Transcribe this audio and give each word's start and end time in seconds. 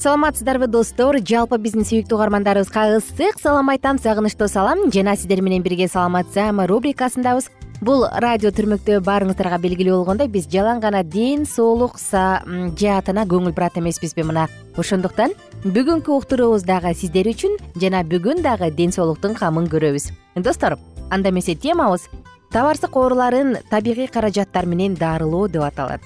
саламатсыздарбы 0.00 0.66
достор. 0.66 1.18
Жалпы 1.20 1.58
биздин 1.60 1.84
сүйүктүү 1.84 2.16
угармандарыбызга 2.16 2.96
ысык 2.96 3.36
салам 3.42 3.68
айтам 3.68 3.98
сагынычтуу 4.00 4.48
салам. 4.48 4.88
Жана 4.90 5.12
сиздер 5.16 5.42
менен 5.44 5.62
бирге 5.62 5.88
саламат 5.88 6.32
саама 6.32 6.66
рубрикасындабыз. 6.66 7.50
Бул 7.84 8.06
радио 8.08 8.48
түрмөктө 8.48 9.02
баарыңыздарга 9.04 9.58
белгилүү 9.60 9.98
болгондой 9.98 10.28
биз 10.32 10.48
жалаң 10.48 10.80
гана 10.80 11.02
ден 11.04 11.44
соолук 11.44 11.98
жаатына 12.00 13.26
көңүл 13.28 13.52
бурат 13.52 13.76
эмеспизби 13.76 14.24
мына. 14.24 14.46
Ошондуктан 14.80 15.36
бүгүнкү 15.64 16.16
уктуруубуз 16.16 16.64
дагы 16.64 16.94
сиздер 16.94 17.28
үчүн 17.28 17.58
жана 17.76 18.00
бүгүн 18.04 18.40
дагы 18.40 18.70
ден 18.72 18.92
соолуктун 18.92 19.36
камын 19.36 19.68
көрөбүз. 19.68 20.10
Достор 20.36 20.78
анда 21.10 21.28
эмесе 21.28 21.54
темабыз. 21.54 22.08
Табарсык 22.52 22.96
ооруларын 22.96 23.58
табигый 23.70 24.08
каражаттар 24.08 24.64
менен 24.66 24.94
дарылоо 24.94 25.48
деп 25.48 25.62
аталат. 25.62 26.00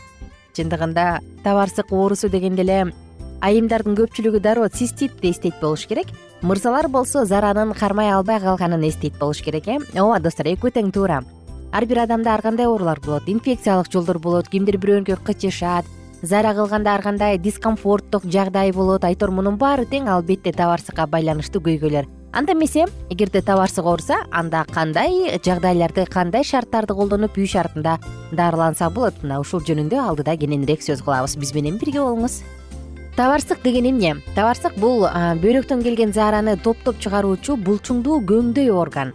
Чындыгында 0.54 1.20
табарсык 1.42 1.90
оорусу 1.92 2.28
дегенде 2.28 2.62
эле 2.62 2.92
айымдардын 3.44 3.96
көпчүлүгү 3.98 4.40
дароо 4.40 4.68
циститти 4.72 5.30
эстейт 5.30 5.60
болуш 5.60 5.84
керек. 5.86 6.08
Мырзалар 6.40 6.88
болсо 6.88 7.24
заранын 7.28 7.74
кармай 7.76 8.10
албай 8.12 8.40
калганын 8.40 8.86
эстейт 8.88 9.18
болуш 9.20 9.42
керек 9.44 9.68
э? 9.68 9.78
Ооба 9.94 10.20
достор 10.20 10.48
экөө 10.48 10.72
тең 10.72 10.92
туура. 10.92 11.20
Ар 11.72 11.86
бир 11.86 12.04
адамда 12.06 12.34
ар 12.34 12.42
кандай 12.42 12.66
оорулар 12.66 13.00
болот? 13.04 13.28
Инфекциялык 13.28 13.92
жолдор 13.92 14.18
болот 14.18 14.48
кимдир 14.48 14.78
бирөөнүкө 14.80 15.20
кычышат 15.26 15.84
зара 16.22 16.54
кылганда 16.54 16.94
ар 16.94 17.02
кандай 17.02 17.38
дискомфорттук 17.38 18.24
жагдай 18.24 18.72
болот. 18.72 19.04
Айтор 19.04 19.30
мунун 19.30 19.58
баары 19.60 19.84
тең 19.84 20.08
албетте 20.08 20.52
табарсыкка 20.52 21.06
байланыштуу 21.06 21.60
көйгөйлөр. 21.60 22.08
Анда 22.32 22.52
эмесе 22.52 22.86
эгерде 23.10 23.42
табарсык 23.42 23.84
ооруса 23.84 24.24
анда 24.32 24.64
кандай 24.72 25.38
жагдайларды 25.44 26.06
кандай 26.06 26.44
шарттарды 26.44 26.96
колдонуп 26.96 27.36
үй 27.36 27.46
шартында 27.46 27.98
дарыланса 28.32 28.88
болот. 28.90 29.20
Мына 29.22 29.38
ушул 29.44 29.60
жөнүндө 29.60 30.00
алдыда 30.00 30.36
кененирээк 30.40 30.82
сөз 30.82 31.04
кылабыз. 31.04 31.36
Биз 31.36 31.54
менен 31.54 31.78
бирге 31.78 32.00
болуңуз 32.00 32.40
табарсык 33.16 33.62
деген 33.62 33.86
эмне 33.92 34.16
табарсык 34.34 34.74
бул 34.82 35.04
бөйрөктөн 35.42 35.84
келген 35.86 36.12
заараны 36.12 36.56
топтоп 36.58 36.98
чыгаруучу 36.98 37.54
булчуңдуу 37.62 38.18
көңдөй 38.26 38.72
орган. 38.74 39.12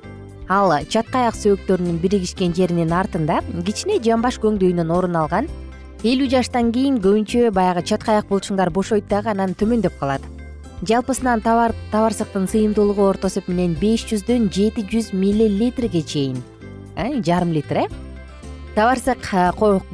Ал 0.47 0.71
чатка 0.87 1.25
аяк 1.25 1.35
сөөктөрүнүн 1.35 1.99
биригишкен 1.99 2.55
жеринин 2.55 2.93
артында 2.95 3.41
кичине 3.67 3.99
жамбаш 4.05 4.39
көңдөйүнөн 4.45 4.93
орун 4.95 5.19
алган 5.19 5.49
элүү 6.07 6.29
жаштан 6.31 6.71
кийин 6.71 7.01
көбүнчө 7.03 7.51
баягы 7.51 7.83
чатка 7.83 8.15
аяк 8.15 8.31
булчуңдар 8.31 8.71
бошойт 8.71 9.09
дагы 9.11 9.33
анан 9.33 9.51
төмөндөп 9.59 9.99
калат. 9.99 10.23
Жалпысынан 10.87 11.43
табарсыктын 11.43 12.47
сыйымдуулугу 12.47 13.03
орто 13.03 13.27
эсеп 13.27 13.51
менен 13.51 13.75
беш 13.81 14.07
жүздөн 14.07 14.47
жети 14.47 14.87
жүз 14.87 15.11
миллилитрге 15.11 16.01
чейин. 16.01 16.39
Э, 16.95 17.21
жарым 17.21 17.51
литр 17.51 17.83
э 17.83 17.87
табарсык 18.79 19.25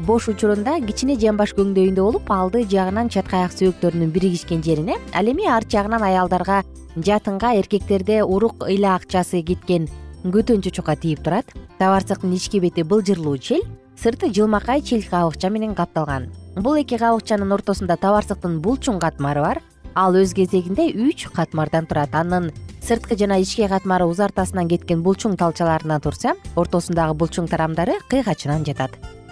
бош 0.06 0.28
учурунда 0.30 0.76
кичине 0.86 1.16
жамбаш 1.18 1.56
көңдөйүндө 1.58 2.04
болуп 2.06 2.28
алды 2.30 2.60
жагынан 2.70 3.08
чатка 3.10 3.40
аяк 3.40 3.56
сөөктөрүнүн 3.58 4.12
биригишкен 4.14 4.62
жерине 4.62 5.00
ал 5.18 5.26
эми 5.26 5.48
арт 5.50 5.72
жагынан 5.74 6.06
аялдарга 6.06 6.60
жатынга 6.94 7.56
эркектерде 7.58 8.22
урук 8.22 8.68
ыйла 8.70 8.94
акчасы 9.00 9.42
кеткен 9.42 9.90
көтөнчү 10.22 10.70
чука 10.78 10.94
тийип 11.02 11.24
турат. 11.26 11.50
Табарсыктын 11.80 12.38
ички 12.38 12.62
бети 12.62 12.84
былжырлуу 12.86 13.40
чел 13.40 13.66
сырты 13.98 14.30
жылмакай 14.30 14.82
чел 14.86 15.02
кабыкча 15.02 15.50
менен 15.50 15.74
капталган. 15.74 16.30
Бул 16.56 16.78
эки 16.78 17.02
кабыкчанын 17.02 17.58
ортосунда 17.58 17.98
табарсыктын 17.98 18.62
булчуң 18.62 19.02
катмары 19.02 19.42
бар 19.42 19.64
ал 19.96 20.16
өз 20.20 20.36
кезегинде 20.36 20.92
үч 20.92 21.28
катмардан 21.34 21.88
турат. 21.88 22.14
Анын 22.14 22.52
сырткы 22.84 23.18
жана 23.18 23.40
ички 23.42 23.68
катмары 23.68 24.06
узартасынан 24.06 24.68
кеткен 24.70 25.02
булчуң 25.04 25.38
талчаларынан 25.40 26.04
турса 26.04 26.36
ортосундагы 26.56 27.16
булчуң 27.18 27.48
тарамдары 27.50 27.98
кыйгачынан 28.12 28.66
жатат. 28.68 28.92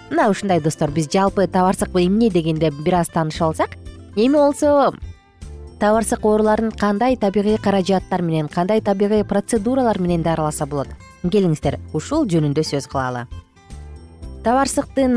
Мына 0.09 0.29
ушундай 0.31 0.61
достор 0.61 0.91
биз 0.91 1.09
жалпы 1.11 1.47
табарсык 1.47 1.95
эмне 1.95 2.29
дегенде 2.29 2.71
бир 2.71 3.01
аз 3.01 3.09
таанышып 3.09 3.47
алсак 3.47 3.77
эми 4.15 4.37
болсо 4.37 4.93
табарсык 5.79 6.25
ооруларын 6.25 6.71
кандай 6.71 7.17
табигый 7.17 7.57
каражаттар 7.57 8.21
менен 8.21 8.47
кандай 8.47 8.81
табигый 8.81 9.23
процедуралар 9.23 9.99
менен 9.99 10.23
дарыласа 10.23 10.65
болот? 10.65 10.87
Келиңиздер 11.23 11.79
ушул 11.93 12.27
жөнүндө 12.27 12.63
сөз 12.63 12.87
кылалы 12.87 13.27
табарсыктын 14.43 15.13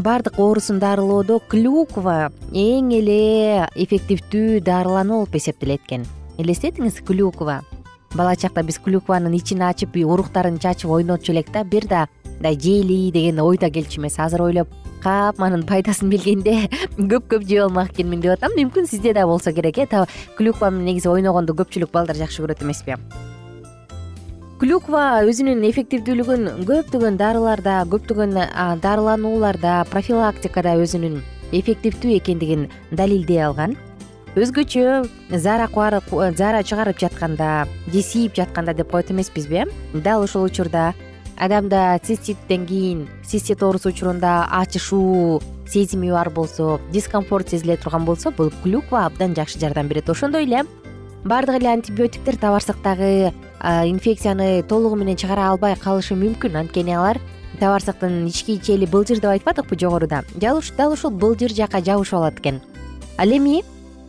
баардык 0.00 0.38
оорусун 0.40 0.78
дарылоодо 0.80 1.36
клюква 1.52 2.30
эң 2.56 2.94
эле 2.96 3.66
эффективдүү 3.76 4.62
дарылануу 4.64 5.18
болуп 5.26 5.36
эсептелет 5.36 5.84
экен 5.84 6.06
элестетиңиз 6.40 7.02
клюква. 7.04 7.60
Бала 8.14 8.34
чакта 8.40 8.64
биз 8.64 8.80
клюкванын 8.80 9.36
ичин 9.36 9.60
ачып 9.68 10.00
уруктарын 10.00 10.56
чачып 10.58 10.90
ойнотчу 10.96 11.34
элек 11.34 11.52
да 11.52 11.62
бир 11.64 11.84
да 11.84 12.06
мындай 12.24 12.56
жейли 12.56 13.12
деген 13.12 13.40
ой 13.44 13.58
да 13.58 13.68
келчү 13.68 14.00
эмес. 14.00 14.16
Азыр 14.18 14.46
ойлоп 14.48 14.72
капманын 15.02 15.66
пайдасын 15.68 16.08
билгенде 16.08 16.70
көп 16.96 17.28
көп 17.28 17.44
жеп 17.44 17.66
алмак 17.68 17.92
экенмин 17.92 18.24
деп 18.24 18.38
атам. 18.38 18.56
Мүмкүн 18.56 18.88
сизде 18.88 19.12
да 19.12 19.26
болсо 19.26 19.52
керек 19.52 19.76
э? 19.76 20.06
Клюква 20.38 20.70
менен 20.70 20.94
негизи 20.94 21.12
ойногонду 21.12 21.52
көпчүлүк 21.52 21.92
балдар 21.92 22.16
жакшы 22.16 22.40
көрөт 22.42 22.64
эмеспи 22.64 22.96
клюква 24.58 25.22
өзүнүн 25.22 25.60
эффективдүүлүгүн 25.68 26.64
көптөгөн 26.66 27.14
дарыларда 27.20 27.76
көптөгөн 27.92 28.32
дарыланууларда 28.82 29.84
профилактикада 29.86 30.72
өзүнүн 30.82 31.20
эффективдүү 31.54 32.16
экендигин 32.16 32.64
далилдей 32.90 33.38
алган. 33.46 33.76
Өзгөчө 34.34 35.06
заара 35.30 35.68
заара 35.70 36.62
чыгарып 36.66 36.98
жатканда 36.98 37.68
же 37.86 38.02
siiп 38.02 38.34
жатканда 38.34 38.74
деп 38.74 38.90
коет 38.90 39.12
эмеспизби 39.12 39.62
э 39.62 39.66
дал 39.94 40.24
ушул 40.24 40.42
учурда 40.42 40.92
адамда 41.36 42.00
циститтен 42.02 42.66
кийин 42.66 43.08
цистит 43.24 43.62
оорусу 43.62 43.90
учурунда 43.90 44.48
ачышуу 44.50 45.40
сезими 45.68 46.10
бар 46.10 46.30
болсо 46.30 46.80
дискомфорт 46.90 47.50
сезиле 47.50 47.76
турган 47.76 48.04
болсо 48.04 48.32
бул 48.32 48.50
клюква 48.64 49.06
абдан 49.06 49.36
жакшы 49.36 49.60
жардам 49.60 49.86
берет. 49.86 50.10
Ошондой 50.10 50.44
эле 50.44 50.64
баардык 51.28 51.60
эле 51.60 51.68
антибиотиктер 51.68 52.36
табарсыктагы 52.40 53.32
инфекцияны 53.60 54.62
толугу 54.62 54.96
менен 54.96 55.16
чыгара 55.16 55.50
албай 55.50 55.76
калышы 55.76 56.16
мүмкүн. 56.16 56.56
Анткени 56.56 56.94
алар 56.96 57.20
табарсыктын 57.60 58.26
ички 58.28 58.56
ичели 58.56 58.86
былжыр 58.86 59.20
деп 59.20 59.34
айтпадыкпы 59.36 59.76
жогоруда. 59.78 60.24
Дал 60.34 60.58
ушул 60.58 61.10
былжыр 61.10 61.52
жака 61.52 61.82
жабышып 61.84 62.14
алат 62.14 62.40
экен. 62.40 62.62
Ал 63.18 63.28
эми 63.28 63.62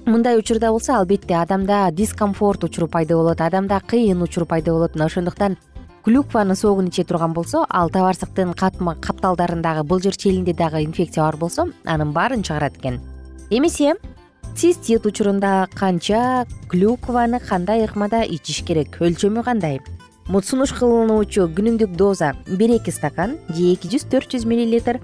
мындай 0.06 0.38
учурда 0.39 0.71
болсо 0.71 0.95
албетте 0.98 1.36
адамда 1.36 1.89
дискомфорт 1.92 2.63
учуру 2.63 2.88
пайда 2.88 3.16
болот 3.16 3.42
адамда 3.42 3.81
кыйын 3.86 4.21
учур 4.21 4.45
пайда 4.45 4.71
болот. 4.71 4.95
Мына 4.95 5.06
ошондуктан 5.06 5.57
клюкванын 6.06 6.56
соогун 6.56 6.88
иче 6.88 7.04
турган 7.04 7.33
болсо 7.33 7.66
ал 7.69 7.89
табарсыктын 7.89 8.54
капталдарындагы 8.54 9.83
былжыр 9.83 10.16
челинде 10.16 10.54
дагы 10.54 10.83
инфекция 10.86 11.25
бар 11.25 11.36
болсо 11.36 11.68
анын 11.86 12.13
баарын 12.13 12.44
чыгарат 12.44 12.77
экен. 12.77 13.01
Эмесе 13.50 13.95
цистит 14.59 15.06
учурунда 15.06 15.69
канча 15.73 16.45
клюкваны 16.67 17.39
кандай 17.39 17.85
ыкмада 17.85 18.25
ичиш 18.27 18.59
керек? 18.67 18.97
Өлчөмү 19.00 19.39
кандай? 19.47 19.79
Сунуш 20.27 20.73
кылынуучу 20.75 21.45
күнүмдүк 21.56 21.94
доза 21.95 22.33
бир 22.45 22.73
эки 22.75 22.91
стакан 22.91 23.38
же 23.56 23.69
эки 23.71 23.88
жүз 23.88 24.09
төрт 24.11 24.35
жүз 24.35 24.44
миллилитр. 24.44 25.00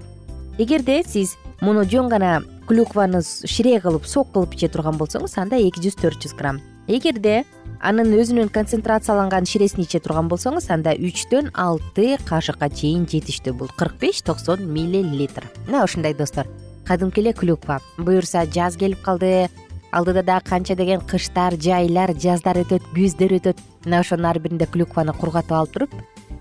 Эгерде 0.58 0.98
сиз 1.08 1.38
муну 1.62 1.86
жөн 1.88 2.10
гана 2.12 2.42
клюкваны 2.68 3.22
шире 3.24 3.80
кылып 3.80 4.04
сок 4.04 4.28
кылып 4.34 4.58
иче 4.58 4.68
турган 4.68 5.00
болсоңуз 5.00 5.38
анда 5.40 5.56
эки 5.56 5.80
жүз 5.80 5.96
төрт 6.02 6.20
жүз 6.20 6.36
грамм. 6.36 6.60
Эгерде 6.86 7.46
анын 7.80 8.12
өзүнүн 8.12 8.52
концентрацияланган 8.52 9.48
ширесин 9.48 9.88
иче 9.88 10.04
турган 10.04 10.28
болсоңуз 10.28 10.68
анда 10.68 10.92
үчтөн 10.92 11.54
алты 11.56 12.18
кашыкка 12.28 12.68
чейин 12.68 13.08
жетиштүү 13.08 13.56
бул. 13.56 13.72
Кырк 13.72 13.96
беш 14.04 14.20
токсон 14.20 14.68
миллилитр. 14.68 15.48
Мына 15.64 15.88
ушундай 15.88 16.12
достор 16.12 16.44
кадимки 16.86 17.20
эле 17.20 17.32
клюква 17.32 17.80
буюрса 17.98 18.46
жаз 18.46 18.76
келип 18.76 19.02
калды 19.02 19.48
алдыда 19.92 20.22
дагы 20.22 20.48
канча 20.48 20.74
деген 20.74 21.00
кыштар 21.00 21.56
жайлар 21.56 22.12
жаздар 22.14 22.58
өтөт 22.62 22.82
күздөр 22.94 23.38
өтөт. 23.38 23.58
Мына 23.84 24.00
ошонун 24.00 24.26
ар 24.26 24.38
биринде 24.38 24.66
клюкваны 24.66 25.12
кургатып 25.14 25.52
алып 25.52 25.72
туруп 25.72 25.94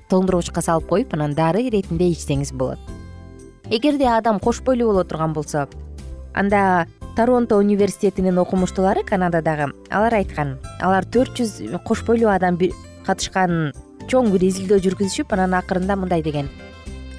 тоңдургучка 0.10 0.62
салып 0.62 0.90
коюп 0.90 1.14
анан 1.14 1.36
дары 1.36 1.64
иретинде 1.68 2.10
ичсеңиз 2.12 2.54
болот. 2.54 2.80
Эгерде 3.70 4.08
адам 4.10 4.40
кош 4.40 4.62
бойлуу 4.62 4.92
боло 4.92 5.04
турган 5.04 5.34
болсо 5.34 5.68
анда 6.34 6.88
торонто 7.16 7.58
университетинин 7.58 8.38
окумуштуулары 8.38 9.04
канададагы 9.04 9.72
алар 9.90 10.14
айткан 10.20 10.58
алар 10.82 11.06
төрт 11.06 11.40
жүз 11.40 11.80
кош 11.86 12.04
бойлуу 12.06 12.30
адам 12.30 12.60
катышкан 13.06 13.72
чоң 14.10 14.30
бир 14.34 14.44
изилдөө 14.50 14.84
жүргүзүшүп 14.84 15.34
анан 15.34 15.54
акырында 15.54 15.96
мындай 15.96 16.22
деген. 16.22 16.50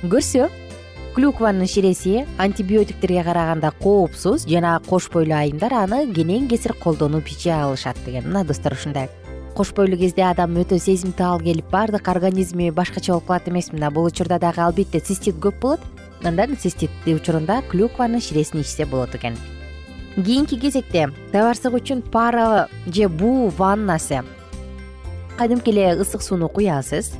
Көрсө 0.03 0.51
клюкванын 1.17 1.67
ширеси 1.67 2.27
антибиотиктерге 2.37 3.23
караганда 3.25 3.71
коопсуз 3.83 4.45
жана 4.45 4.83
кош 4.87 5.09
бойлуу 5.09 5.39
айымдар 5.39 5.73
аны 5.73 6.13
кенен 6.13 6.47
кесир 6.47 6.75
колдонуп 6.75 7.27
иче 7.33 7.53
алышат 7.53 7.97
деген. 8.05 8.29
Мына 8.29 8.45
достор 8.45 8.75
ушундай. 8.75 9.09
Кош 9.57 9.73
бойлуу 9.73 9.97
кезде 9.97 10.27
адам 10.29 10.59
өтө 10.61 10.77
сезимтал 10.79 11.41
келип 11.41 11.71
баардык 11.73 12.07
организми 12.09 12.69
башкача 12.69 13.13
болуп 13.13 13.29
калат 13.29 13.49
эмеспи 13.49 13.77
мына 13.77 13.91
бул 13.91 14.05
учурда 14.05 14.39
дагы 14.39 14.61
албетте 14.61 15.01
цистит 15.01 15.37
көп 15.41 15.59
болот. 15.61 15.81
Андан 16.23 16.55
цистит 16.55 16.91
учурунда 17.07 17.63
клюкванын 17.71 18.21
ширесин 18.21 18.61
ичсе 18.61 18.85
болот 18.85 19.15
экен. 19.15 19.39
Кийинки 20.17 20.61
кезекте 20.61 21.09
табарсык 21.33 21.73
үчүн 21.73 22.03
пара 22.03 22.69
же 22.85 23.09
буу 23.09 23.49
ваннасы. 23.49 24.21
Кадимки 25.39 25.71
эле 25.71 25.97
ысык 25.97 26.21
сууну 26.21 26.51
куясыз 26.51 27.15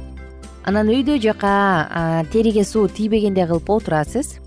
анан 0.67 0.89
өйдө 0.91 1.21
жака 1.23 2.25
териге 2.33 2.65
суу 2.67 2.89
тийбегендей 2.91 3.47
кылып 3.47 3.71
отурасыз. 3.71 4.41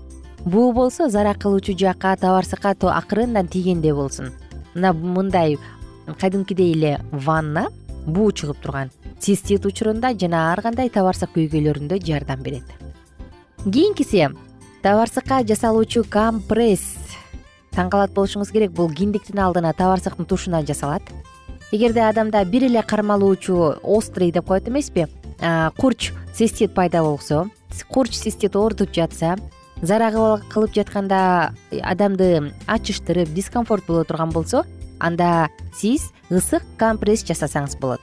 Буу 0.44 0.72
болсо 0.72 1.08
зарак 1.08 1.38
кылуучу 1.40 1.72
жака 1.78 2.14
табарсыкка 2.16 2.74
акырындан 2.76 3.48
тийгендей 3.48 3.92
болсун. 3.92 4.32
Мына 4.74 4.92
мындай 4.92 5.58
кадимкидей 6.20 6.74
эле 6.74 7.00
ванна 7.10 7.68
буу 8.06 8.32
чыгып 8.32 8.60
турган. 8.60 8.90
Цистит 9.18 9.64
учурунда 9.64 10.12
жана 10.12 10.52
ар 10.52 10.60
кандай 10.60 10.90
табарсык 10.90 11.32
күйгөйлөрүндө 11.34 12.00
жардам 12.04 12.42
берет. 12.42 12.68
Кийинкиси 13.64 14.28
табарсыкка 14.82 15.40
жасалуучу 15.44 16.04
компресс. 16.10 16.98
Таң 17.72 17.88
калат 17.88 18.12
болушуңуз 18.12 18.52
керек 18.52 18.72
бул 18.72 18.92
киндиктин 18.92 19.38
алдына 19.38 19.72
табарсыктын 19.72 20.26
тушуна 20.26 20.60
жасалат. 20.66 21.02
Эгерде 21.72 22.00
адамда 22.00 22.44
бир 22.44 22.64
эле 22.64 22.82
кармалуучу 22.82 23.78
острый 23.82 24.32
деп 24.32 24.46
коет 24.46 24.68
эмеспи 24.68 25.06
курч 25.76 26.12
цистит 26.34 26.74
пайда 26.74 27.02
болсо 27.02 27.48
курч 27.88 28.16
цистит 28.18 28.56
оорутуп 28.56 28.92
жатса 28.92 29.36
зарак 29.82 30.42
кылып 30.52 30.74
жатканда 30.74 31.54
адамды 31.82 32.52
ачыштырып 32.66 33.32
дискомфорт 33.32 33.86
боло 33.86 34.04
турган 34.04 34.30
болсо 34.30 34.64
анда 34.98 35.48
сиз 35.74 36.12
ысык 36.30 36.62
компресс 36.76 37.24
жасасаңыз 37.24 37.78
болот. 37.80 38.00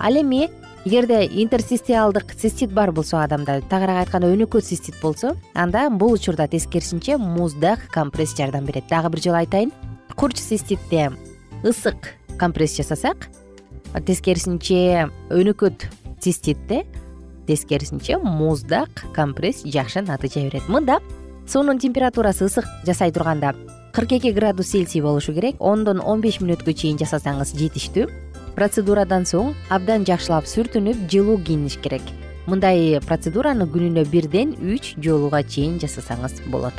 Ал 0.00 0.16
эми 0.18 0.50
эгерде 0.84 1.26
интерсистиалдык 1.26 2.34
цистит 2.34 2.72
бар 2.72 2.90
болсо 2.90 3.22
адамда 3.22 3.60
тагыраак 3.70 4.08
айтканда 4.08 4.32
өнөкөт 4.34 4.64
цистит 4.66 4.96
болсо 5.00 5.36
анда 5.54 5.88
бул 5.90 6.12
учурда 6.12 6.48
тескерисинче 6.48 7.16
муздак 7.16 7.86
компресс 7.92 8.36
жардам 8.36 8.64
берет. 8.64 8.88
Дагы 8.88 9.10
бир 9.10 9.22
жолу 9.22 9.36
айтайын. 9.36 9.70
Курч 10.16 10.40
циститте 10.40 11.12
ысык 11.62 12.18
компресс 12.38 12.76
жасасак 12.76 13.28
тескерисинче 14.04 15.10
өнөкөт 15.30 15.86
циститте 16.22 16.86
тескерисинче 17.46 18.16
муздак 18.18 18.88
компресс 19.14 19.64
жакшы 19.64 20.02
натыйжа 20.06 20.46
берет. 20.46 20.68
Мында 20.68 21.00
суунун 21.46 21.78
температурасы 21.82 22.46
ысык 22.46 22.64
жасай 22.86 23.10
турганда 23.10 23.54
кырк 23.92 24.12
эки 24.12 24.30
градус 24.30 24.70
цельсий 24.70 25.02
болушу 25.02 25.34
керек. 25.34 25.56
Ондон 25.58 26.00
он 26.00 26.20
беш 26.20 26.38
мүнөткө 26.40 26.72
чейин 26.72 26.98
жасасаңыз 27.02 27.56
жетиштүү. 27.58 28.06
Процедурадан 28.54 29.26
соң 29.26 29.54
абдан 29.68 30.06
жакшылап 30.06 30.46
сүртүнүп 30.46 31.08
жылуу 31.10 31.38
кийиниш 31.42 31.80
керек. 31.82 32.02
Мындай 32.46 33.00
процедураны 33.02 33.66
күнүнө 33.66 34.06
бирден 34.10 34.54
үч 34.62 34.94
жолуга 35.02 35.42
чейин 35.42 35.80
жасасаңыз 35.82 36.44
болот. 36.52 36.74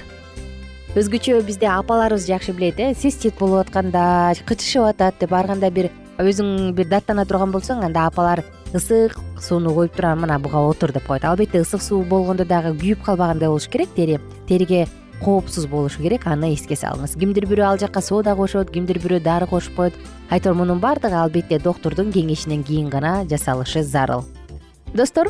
Өзгөчө 0.96 1.42
бизде 1.44 1.68
апаларыбыз 1.68 2.28
жакшы 2.30 2.54
билет 2.54 2.80
э 2.80 2.94
цистит 2.94 3.34
болуп 3.40 3.68
атканда 3.68 4.36
кычышып 4.46 4.84
атат 4.86 5.16
деп 5.20 5.34
ар 5.34 5.48
кандай 5.48 5.72
бир 5.72 5.90
өзүң 6.22 6.74
бир 6.78 6.86
даттана 6.88 7.26
турган 7.26 7.52
болсоң 7.52 7.82
анда 7.82 8.06
апалар 8.06 8.44
ысык 8.74 9.18
сууну 9.44 9.74
коюп 9.76 9.96
туруп 9.96 10.24
мына 10.24 10.40
буга 10.40 10.64
отур 10.64 10.92
деп 10.92 11.06
коет. 11.08 11.26
Албетте 11.26 11.60
ысык 11.62 11.82
суу 11.82 12.04
болгондо 12.04 12.46
дагы 12.46 12.72
күйүп 12.80 13.04
калбагандай 13.04 13.50
болуш 13.50 13.68
керек. 13.68 13.90
Тери 13.96 14.20
териге 14.48 14.88
коопсуз 15.24 15.68
болушу 15.68 16.02
керек. 16.02 16.26
Аны 16.28 16.54
эске 16.54 16.76
салыңыз. 16.76 17.18
Кимдир 17.20 17.46
бирөө 17.46 17.68
ал 17.68 17.78
жака 17.78 18.02
сода 18.02 18.36
кошот 18.36 18.72
кимдир 18.72 19.00
бирөө 19.00 19.22
дары 19.24 19.48
кошуп 19.48 19.76
коет. 19.76 19.94
Айтор 20.30 20.54
мунун 20.54 20.80
баардыгы 20.80 21.16
албетте 21.16 21.60
доктурдун 21.60 22.12
кеңешинен 22.12 22.64
кийин 22.64 22.90
гана 22.90 23.26
жасалышы 23.30 23.84
зарыл. 23.84 24.24
Достор 24.94 25.30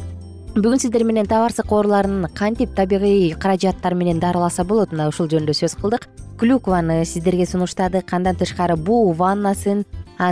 бүгүн 0.54 0.80
сиздер 0.80 1.04
менен 1.04 1.26
табарсык 1.26 1.72
ооруларын 1.72 2.28
кантип 2.36 2.76
табигый 2.76 3.32
каражаттар 3.34 3.96
менен 3.96 4.20
дарыласа 4.20 4.64
болот? 4.64 4.92
Мына 4.92 5.08
ушул 5.10 5.28
жөнүндө 5.28 5.58
сөз 5.58 5.76
кылдык. 5.82 6.08
Клюкваны 6.38 7.06
сиздерге 7.06 7.46
сунуштадык. 7.46 8.14
Андан 8.14 8.36
тышкары 8.36 8.76
буу 8.76 9.14
ваннасын 9.14 9.86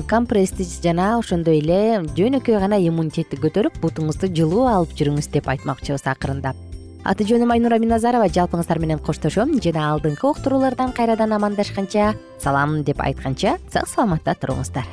компрессти 0.08 0.64
жана 0.84 1.18
ошондой 1.20 1.60
эле 1.60 2.02
жөнөкөй 2.16 2.60
гана 2.62 2.78
иммунитетти 2.80 3.36
көтөрүп 3.42 3.80
бутуңузду 3.84 4.30
жылуу 4.32 4.68
алып 4.72 4.94
жүрүңүз 4.96 5.28
деп 5.34 5.50
айтмакчыбыз 5.52 6.06
акырындап. 6.08 6.56
Аты 7.04 7.26
жөнүм 7.26 7.52
айнура 7.52 7.80
миназарова 7.82 8.30
жалпыңыздар 8.30 8.80
менен 8.80 9.02
коштошом 9.04 9.56
жана 9.60 9.90
алдыңкы 9.92 10.30
уктуруулардан 10.30 10.94
кайрадан 10.94 11.34
амандашканча 11.34 12.14
салам 12.40 12.84
деп 12.88 13.02
айтканча 13.02 13.58
сак 13.74 13.90
саламатта 13.90 14.38
туруңуздар. 14.38 14.86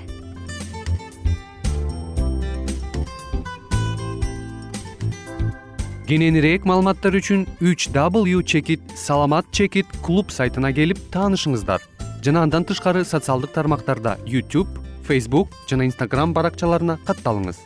Кененирээк 6.09 6.65
маалыматтар 6.65 7.21
үчүн 7.21 7.45
үч 7.61 7.91
w 7.93 8.43
чекит 8.43 8.81
саламат 8.97 9.53
чекит 9.53 9.87
клуб 10.01 10.33
сайтына 10.33 10.73
келип 10.73 10.99
таанышыңыздар. 11.13 11.85
Жана 12.25 12.43
андан 12.49 12.65
тышкары 12.65 13.05
социалдык 13.05 13.53
тармактарда 13.53 14.17
youtube 14.25 14.88
facebook 15.09 15.57
жана 15.71 15.89
instagram 15.89 16.37
баракчаларына 16.37 17.01
катталыңыз. 17.09 17.65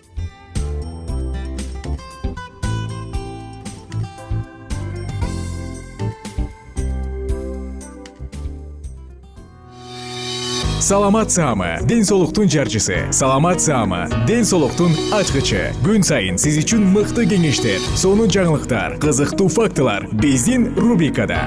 Саламат 10.82 11.30
саама 11.30 11.78
ден 11.86 12.04
соолуктун 12.04 12.48
жарчысы. 12.50 12.96
Саламат 13.12 13.62
саама 13.62 14.08
ден 14.26 14.44
соолуктун 14.44 14.90
ачкычы. 15.14 15.70
Күн 15.86 16.02
сайын 16.02 16.40
сиз 16.42 16.58
үчүн 16.64 16.82
мыкты 16.92 17.22
кеңештер 17.30 17.78
сонун 17.94 18.28
жаңылыктар 18.34 18.98
кызыктуу 19.00 19.46
фактылар 19.46 20.08
биздин 20.12 20.72
рубрикада 20.74 21.46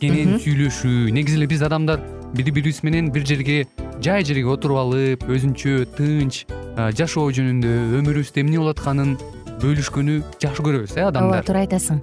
кенен 0.00 0.38
сүйлөшүү. 0.40 1.12
Негизи 1.14 1.38
эле 1.40 1.48
биз 1.50 1.62
адамдар 1.66 2.00
бири 2.34 2.50
бирибиз 2.50 2.82
менен 2.86 3.12
бир 3.12 3.26
жерге 3.26 3.64
жай 4.02 4.24
жерге 4.24 4.48
отуруп 4.54 4.80
алып 4.84 5.28
өзүнчө 5.28 5.84
тынч 5.98 6.44
жашоо 6.98 7.30
жөнүндө 7.36 7.76
өмүрүбүздө 8.00 8.44
эмне 8.44 8.58
болуп 8.58 8.78
атканын 8.78 9.16
бөлүшкөнү 9.62 10.20
жакшы 10.42 10.66
көрөбүз 10.66 10.98
э 10.98 11.08
адамдар. 11.08 11.40
Ооба 11.40 11.46
туура 11.46 11.64
айтасың 11.66 12.02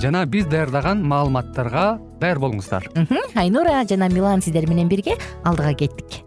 жана 0.00 0.24
биз 0.26 0.46
даярдаган 0.50 1.02
маалыматтарга 1.06 1.98
даяр 2.20 2.40
болуңуздар. 2.42 2.88
Айнура 3.34 3.82
жана 3.88 4.08
милан 4.08 4.42
сиздер 4.42 4.68
менен 4.68 4.88
бирге 4.88 5.18
алдыга 5.44 5.74
кеттик. 5.74 6.22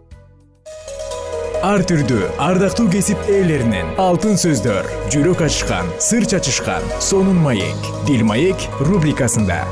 Ар 1.58 1.82
түрдүү 1.82 2.28
ардактуу 2.38 2.86
кесип 2.92 3.18
ээлеринен 3.26 3.96
алтын 3.98 4.38
сөздөр 4.38 4.86
жүрөк 5.10 5.42
ачышкан 5.48 5.90
сыр 5.98 6.28
чачышкан 6.30 6.86
сонун 7.02 7.42
маек 7.42 7.92
дил 8.06 8.22
маек 8.22 8.68
рубрикасында 8.78 9.64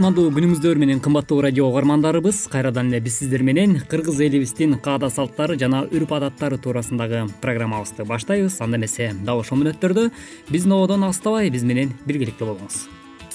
кутмандуу 0.00 0.30
күнүңүздөр 0.32 0.78
менен 0.80 1.00
кымбаттуу 1.04 1.42
радио 1.44 1.66
угармандарыбыз 1.68 2.46
кайрадан 2.48 2.88
эле 2.88 3.02
биз 3.04 3.18
сиздер 3.18 3.42
менен 3.44 3.74
кыргыз 3.84 4.22
элибиздин 4.24 4.78
каада 4.80 5.10
салттары 5.12 5.58
жана 5.60 5.82
үрп 5.92 6.14
адаттары 6.16 6.56
туурасындагы 6.56 7.26
программабызды 7.42 8.06
баштайбыз. 8.08 8.56
Анда 8.64 8.78
эмесе 8.78 9.10
дал 9.26 9.42
ошол 9.42 9.60
мүнөттөрдө 9.60 10.06
биздин 10.48 10.72
ободон 10.72 11.04
алыстабай 11.04 11.50
биз 11.52 11.66
менен 11.68 11.92
биргеликте 12.06 12.48
болуңуз. 12.48 12.86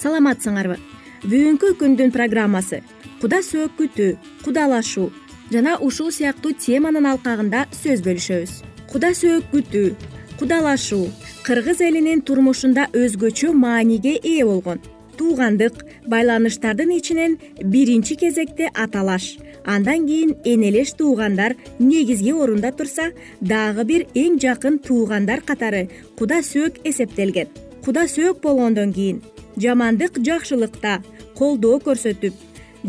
Саламатсыңарбы 0.02 0.80
бүгүнкү 1.22 1.70
күндүн 1.78 2.10
программасы 2.10 2.82
куда 3.20 3.44
сөөкүтүү 3.46 4.10
кудалашуу 4.42 5.12
жана 5.54 5.78
ушул 5.78 6.10
сыяктуу 6.10 6.56
теманын 6.66 7.06
алкагында 7.12 7.68
сөз 7.78 8.02
бөлүшөбүз 8.02 8.58
куда 8.90 9.14
сөөкүтүү 9.14 9.94
кудалашуу 10.42 11.06
кыргыз 11.46 11.86
элинин 11.86 12.26
турмушунда 12.26 12.90
өзгөчө 12.90 13.54
мааниге 13.54 14.18
ээ 14.18 14.42
болгон. 14.50 14.82
Туугандык 15.16 15.85
байланыштардын 16.12 16.90
ичинен 16.98 17.38
биринчи 17.62 18.16
кезекте 18.16 18.70
аталаш. 18.74 19.36
Андан 19.64 20.06
кийин 20.06 20.36
энелеш 20.44 20.92
туугандар 20.98 21.56
негизги 21.78 22.32
орунда 22.32 22.72
турса 22.72 23.12
дагы 23.40 23.84
бир 23.84 24.06
эң 24.14 24.38
жакын 24.42 24.78
туугандар 24.78 25.40
катары 25.40 25.88
куда 26.18 26.42
сөөк 26.42 26.82
эсептелген. 26.84 27.48
Куда 27.84 28.06
сөөк 28.06 28.40
болгондон 28.42 28.92
кийин 28.92 29.22
жамандык 29.56 30.18
жакшылыкта 30.26 31.02
колдоо 31.34 31.78
көрсөтүп 31.86 32.34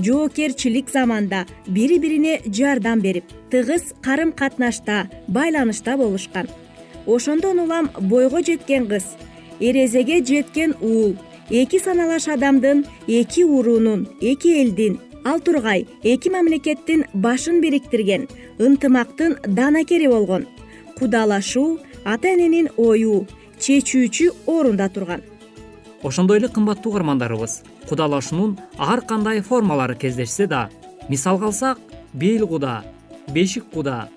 жоопкерчилик 0.06 0.90
заманда 0.90 1.46
бири 1.68 1.98
бирине 2.00 2.42
жардам 2.46 3.02
берип 3.02 3.26
тыгыз 3.52 3.94
карым 4.02 4.32
катнашта 4.32 5.10
байланышта 5.28 5.98
болушкан. 5.98 6.48
Ошондон 7.06 7.60
улам 7.60 7.90
бойго 8.00 8.44
жеткен 8.44 8.88
кыз 8.88 9.06
эрезеге 9.60 10.24
жеткен 10.24 10.76
уул 10.82 11.16
эки 11.50 11.80
саналаш 11.80 12.28
адамдын 12.28 12.86
эки 13.08 13.44
уруунун 13.44 14.08
эки 14.22 14.50
элдин 14.62 15.00
ал 15.24 15.40
тургай 15.40 15.88
эки 16.04 16.30
мамлекеттин 16.30 17.06
башын 17.14 17.62
бириктирген 17.62 18.28
ынтымактын 18.60 19.38
данакери 19.48 20.08
болгон 20.08 20.46
кудалашуу 20.98 21.80
ата 22.04 22.28
эненин 22.34 22.70
ою 22.78 23.28
чечүүчү 23.60 24.32
орунда 24.46 24.90
турган. 24.90 25.22
Ошондой 26.04 26.38
эле 26.38 26.48
кымбаттуу 26.48 26.92
угармандарыбыз 26.92 27.64
кудалашуунун 27.90 28.58
ар 28.78 29.02
кандай 29.02 29.42
формалары 29.42 29.96
кездешсе 29.96 30.48
да 30.48 30.70
мисалга 31.10 31.46
алсак 31.46 31.80
бел 32.14 32.48
куда 32.48 32.84
бешик 33.28 33.66
куда 33.74 34.10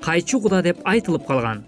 кайчы 0.00 0.40
куда 0.40 0.62
деп 0.62 0.78
айтылып 0.84 1.26
калган 1.26 1.64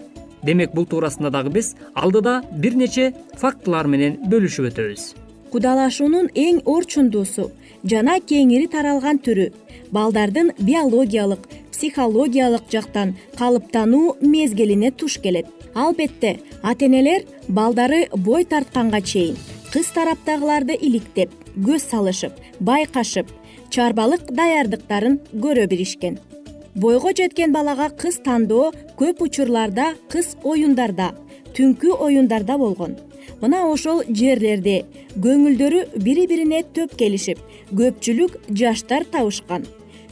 демек 0.47 0.75
бул 0.75 0.87
туурасында 0.87 1.31
дагы 1.35 1.53
биз 1.59 1.75
алдыда 1.95 2.41
бир 2.53 2.76
нече 2.83 3.12
фактылар 3.41 3.87
менен 3.87 4.19
бөлүшүп 4.31 4.71
өтөбүз. 4.71 5.07
Кудалашуунун 5.53 6.31
эң 6.35 6.62
орчундуусу 6.65 7.50
жана 7.85 8.19
кеңири 8.21 8.71
таралган 8.73 9.21
түрү 9.26 9.50
балдардын 9.95 10.53
биологиялык 10.59 11.47
психологиялык 11.73 12.71
жактан 12.73 13.15
калыптануу 13.38 14.17
мезгилине 14.21 14.91
туш 14.91 15.19
келет. 15.19 15.47
Албетте 15.75 16.38
ата 16.62 16.87
энелер 16.87 17.26
балдары 17.49 18.07
бой 18.17 18.45
тартканга 18.45 19.00
чейин 19.03 19.37
кыз 19.73 19.91
тараптагыларды 19.93 20.73
иликтеп 20.87 21.35
көз 21.67 21.85
салышып 21.91 22.38
байкашып 22.61 23.29
чарбалык 23.71 24.31
даярдыктарын 24.38 25.19
көрө 25.35 25.67
билишкен 25.69 26.17
бойго 26.76 27.12
жеткен 27.16 27.52
балага 27.52 27.88
кыз 27.90 28.21
тандоо 28.25 28.73
көп 29.00 29.23
учурларда 29.25 29.95
кыз 30.12 30.35
оюндарда 30.45 31.12
түнкү 31.56 31.97
оюндарда 32.04 32.59
болгон. 32.59 32.97
Мына 33.40 33.64
ошол 33.71 34.02
жерлерде 34.09 34.85
көңүлдөрү 35.16 36.02
бири 36.04 36.26
бирине 36.28 36.62
төп 36.76 36.95
келишип 37.00 37.40
көпчүлүк 37.73 38.38
жаштар 38.61 39.09
табышкан. 39.12 39.64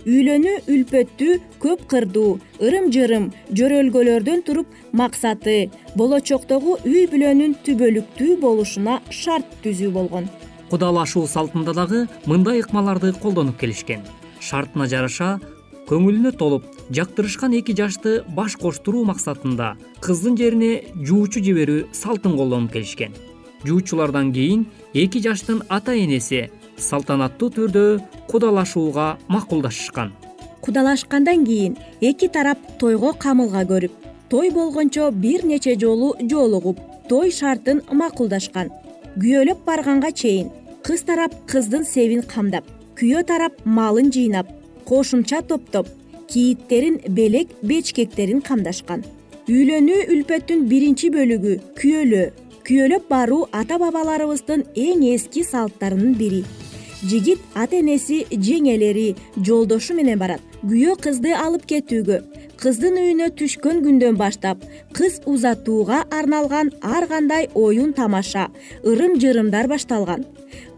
Үйлөнүү 0.04 0.56
үлпөттүү 0.68 1.34
көп 1.62 1.86
кырдуу 1.88 2.38
ырым 2.60 2.90
жырым 2.92 3.30
жөрөлгөлөрдөн 3.56 4.42
туруп 4.44 4.74
максаты 4.92 5.70
болочоктогу 5.96 6.76
үй 6.84 7.06
бүлөнүн 7.12 7.56
түбөлүктүү 7.64 8.36
болушуна 8.40 8.98
шарт 9.08 9.48
түзүү 9.64 9.92
болгон. 9.96 10.28
Кудалашуу 10.68 11.24
салтында 11.28 11.72
дагы 11.72 12.04
мындай 12.26 12.60
ыкмаларды 12.60 13.14
колдонуп 13.16 13.56
келишкен. 13.60 14.04
Шартына 14.40 14.88
жараша 14.92 15.38
көңүлүнө 15.88 16.30
толуп 16.40 16.64
жактырышкан 16.96 17.52
эки 17.58 17.74
жашты 17.76 18.22
баш 18.36 18.56
коштуруу 18.56 19.04
максатында 19.04 19.74
кыздын 20.04 20.36
жерине 20.40 20.70
жуучу 20.96 21.42
жиберүү 21.44 21.90
салтын 21.92 22.36
колдонуп 22.38 22.72
келишкен. 22.72 23.12
Жуучулардан 23.68 24.32
кийин 24.32 24.64
эки 24.94 25.20
жаштын 25.20 25.60
ата 25.68 25.92
энеси 25.92 26.48
салтанаттуу 26.78 27.50
түрдө 27.56 27.84
кудалашууга 28.30 29.18
макулдашышкан. 29.28 30.14
Кудалашкандан 30.64 31.44
кийин 31.44 31.76
эки 32.00 32.28
тарап 32.28 32.58
тойго 32.80 33.12
камылга 33.12 33.66
көрүп 33.68 33.92
той 34.30 34.50
болгончо 34.50 35.10
бир 35.12 35.44
нече 35.44 35.76
жолу 35.76 36.14
жолугуп 36.30 36.80
той 37.08 37.30
шартын 37.30 37.84
макулдашкан. 37.92 38.72
Күйөөлөп 39.20 39.64
барганга 39.68 40.12
чейин 40.12 40.48
кыз 40.82 41.04
тарап 41.04 41.36
кыздын 41.46 41.84
себин 41.84 42.22
камдап 42.22 42.64
күйөө 42.98 43.22
тарап 43.28 43.60
малын 43.64 44.10
жыйнап 44.12 44.48
кошумча 44.88 45.42
топтоп 45.42 45.88
кииттерин 46.28 47.00
белек 47.08 47.48
бечкектерин 47.62 48.40
камдашкан. 48.42 49.04
Үйлөнүү 49.48 50.06
үлпөттүн 50.14 50.64
биринчи 50.70 51.10
бөлүгү 51.12 51.58
күйөөлөө 51.80 52.26
күйөөлөп 52.64 53.08
баруу 53.10 53.42
ата 53.52 53.76
бабаларыбыздын 53.80 54.64
эң 54.86 55.02
эски 55.12 55.42
салттарынын 55.44 56.14
бири. 56.16 56.44
Жигит 57.04 57.42
ата 57.52 57.76
энеси 57.76 58.22
жеңелери 58.32 59.10
жолдошу 59.36 59.96
менен 59.98 60.18
барат. 60.18 60.40
Күйөө 60.64 60.96
кызды 61.04 61.34
алып 61.36 61.66
кетүүгө 61.68 62.22
кыздын 62.60 62.96
үйүнө 63.00 63.28
түшкөн 63.38 63.80
күндөн 63.84 64.16
баштап 64.20 64.62
кыз 64.96 65.20
узатууга 65.30 66.04
арналган 66.18 66.70
ар 66.82 67.06
кандай 67.10 67.48
оюн 67.54 67.92
тамаша 67.92 68.48
ырым 68.84 69.18
жырымдар 69.20 69.68
башталган. 69.72 70.24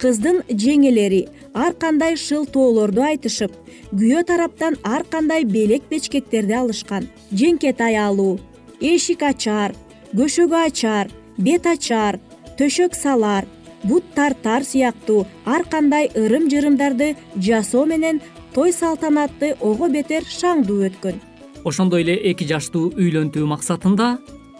Кыздын 0.00 0.42
жеңелери 0.48 1.26
ар 1.54 1.74
кандай 1.82 2.16
шылтоолорду 2.16 3.02
айтышып 3.08 3.52
күйөө 3.92 4.24
тараптан 4.30 4.78
ар 4.84 5.04
кандай 5.10 5.44
белек 5.44 5.88
бечкектерди 5.90 6.56
алышкан. 6.60 7.08
Жеңкетай 7.32 7.96
алуу 8.00 8.38
эшик 8.80 9.22
ачар 9.22 9.76
көшөгө 10.16 10.58
ачар 10.70 11.12
бет 11.38 11.66
ачар 11.66 12.20
төшөк 12.58 12.94
салар 12.94 13.46
бут 13.84 14.04
тартар 14.14 14.64
сыяктуу 14.64 15.26
ар 15.44 15.64
кандай 15.70 16.10
ырым 16.14 16.50
жырымдарды 16.50 17.14
жасоо 17.36 17.86
менен 17.86 18.20
той 18.54 18.72
салтанаты 18.72 19.54
ого 19.60 19.88
бетер 19.88 20.24
шаңдуу 20.24 20.84
өткөн 20.88 21.20
ошондой 21.66 22.04
эле 22.04 22.14
эки 22.30 22.46
жаштуу 22.46 22.92
үйлөнтүү 22.94 23.46
максатында 23.50 24.06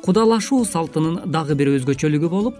кудалашуу 0.02 0.64
салтынын 0.66 1.20
дагы 1.30 1.54
бир 1.54 1.70
өзгөчөлүгү 1.76 2.30
болуп 2.32 2.56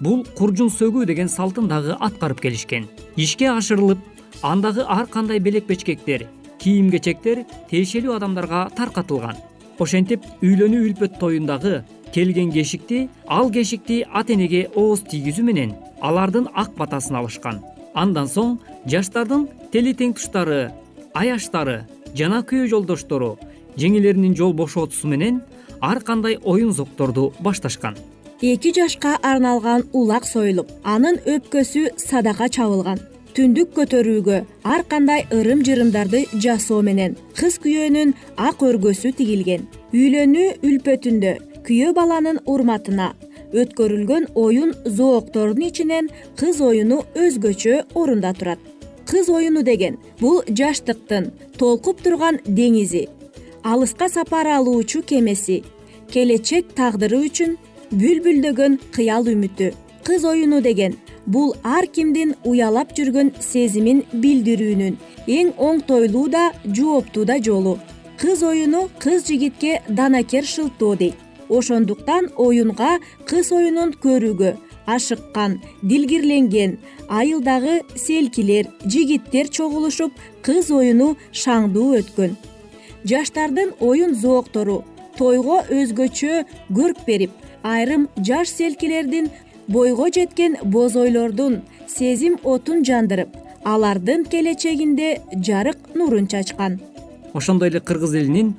бул 0.00 0.22
куржун 0.38 0.70
сөгүү 0.72 1.04
деген 1.10 1.28
салтын 1.28 1.68
дагы 1.68 1.96
аткарып 2.00 2.40
келишкен. 2.40 2.86
Ишке 3.16 3.50
ашырылып 3.52 4.00
андагы 4.42 4.86
ар 4.88 5.04
кандай 5.06 5.38
белек 5.38 5.66
бечкектер 5.68 6.24
кийим 6.62 6.88
кечектер 6.90 7.44
тиешелүү 7.68 8.16
адамдарга 8.16 8.70
таркатылган. 8.76 9.36
Ошентип 9.78 10.24
үйлөнүү 10.40 10.80
үлпөт 10.88 11.20
тоюндагы 11.20 11.82
келген 12.14 12.52
кешикти 12.56 13.08
ал 13.28 13.52
кешикти 13.52 14.06
ата 14.08 14.32
энеге 14.32 14.70
ооз 14.74 15.04
тийгизүү 15.12 15.44
менен 15.44 15.76
алардын 16.00 16.48
ак 16.54 16.72
батасын 16.80 17.20
алышкан. 17.20 17.60
Андан 17.92 18.32
соң 18.32 18.56
жаштардын 18.88 19.48
тили 19.72 19.92
тең 19.92 20.16
туштары 20.16 20.70
аяштары 21.12 21.82
жана 22.16 22.40
күйөө 22.42 22.68
жолдоштору 22.72 23.36
жеңелеринин 23.80 24.36
жол 24.36 24.52
бошотуусу 24.52 25.08
менен 25.08 25.40
ар 25.80 26.00
кандай 26.00 26.38
оюн 26.44 26.72
зокторду 26.72 27.32
башташкан. 27.40 27.96
Эки 28.42 28.72
жашка 28.72 29.18
арналган 29.22 29.84
улак 29.92 30.24
союлуп 30.24 30.70
анын 30.84 31.18
өпкөсү 31.26 31.90
садака 32.00 32.48
чабылган. 32.48 33.00
Түндүк 33.36 33.74
көтөрүүгө 33.76 34.38
ар 34.64 34.82
кандай 34.88 35.26
ырым 35.30 35.60
жырымдарды 35.66 36.24
жасоо 36.44 36.80
менен 36.82 37.16
кыз 37.38 37.60
күйөөнүн 37.62 38.14
ак 38.36 38.64
өргөсү 38.64 39.12
тигилген. 39.18 39.68
Үйлөнүү 39.92 40.48
үлпөтүндө 40.66 41.34
күйөө 41.68 41.92
баланын 41.94 42.40
урматына 42.46 43.12
өткөрүлгөн 43.52 44.30
оюн 44.34 44.74
зооктордун 44.84 45.68
ичинен 45.68 46.10
кыз 46.40 46.60
оюну 46.64 47.04
өзгөчө 47.14 47.84
орунда 47.94 48.32
турат. 48.34 48.58
Кыз 49.06 49.28
оюну 49.28 49.62
деген 49.62 49.98
бул 50.20 50.42
жаштыктын 50.48 51.30
толкуп 51.58 52.02
турган 52.02 52.40
деңизи 52.46 53.08
алыска 53.62 54.08
сапар 54.08 54.46
алуучу 54.48 55.02
кемеси 55.02 55.62
келечек 56.12 56.72
тагдыры 56.78 57.20
үчүн 57.26 57.56
бүлбүлдөгөн 57.92 58.78
кыял 58.94 59.28
үмүтү 59.32 59.72
кыз 60.06 60.24
оюну 60.24 60.60
деген 60.64 60.96
бул 61.26 61.54
ар 61.62 61.86
кимдин 61.86 62.34
уялап 62.44 62.94
жүргөн 62.96 63.34
сезимин 63.44 64.02
билдирүүнүн 64.22 64.96
эң 65.38 65.52
оңтойлуу 65.68 66.28
да 66.32 66.50
жооптуу 66.64 67.24
да 67.28 67.36
жолу. 67.38 67.78
Кыз 68.20 68.42
оюну 68.42 68.88
кыз 68.98 69.26
жигитке 69.28 69.82
данакер 69.88 70.44
шылтоо 70.44 70.96
дейт 70.96 71.14
ошондуктан 71.48 72.30
оюнга 72.36 72.98
кыз 73.28 73.52
оюнун 73.52 73.94
көрүүгө 74.04 74.56
ашыккан 74.86 75.60
дилгирленген 75.82 76.78
айылдагы 77.08 77.80
селкилер 77.96 78.66
жигиттер 78.84 79.48
чогулушуп 79.48 80.12
кыз 80.42 80.70
оюну 80.70 81.16
шаңдуу 81.32 81.96
өткөн 82.00 82.36
жаштардын 83.04 83.74
оюн 83.80 84.14
зооктору 84.14 84.84
тойго 85.18 85.60
өзгөчө 85.70 86.44
көрк 86.72 87.04
берип 87.06 87.30
айрым 87.62 88.08
жаш 88.16 88.48
селкилердин 88.48 89.30
бойго 89.68 90.08
жеткен 90.14 90.56
бозойлордун 90.64 91.62
сезим 91.86 92.38
отун 92.44 92.84
жандырып 92.84 93.36
алардын 93.64 94.24
келечегинде 94.24 95.20
жарык 95.46 95.94
нурун 95.94 96.26
чачкан. 96.26 96.80
Ошондой 97.32 97.68
эле 97.68 97.80
кыргыз 97.80 98.14
элинин 98.14 98.54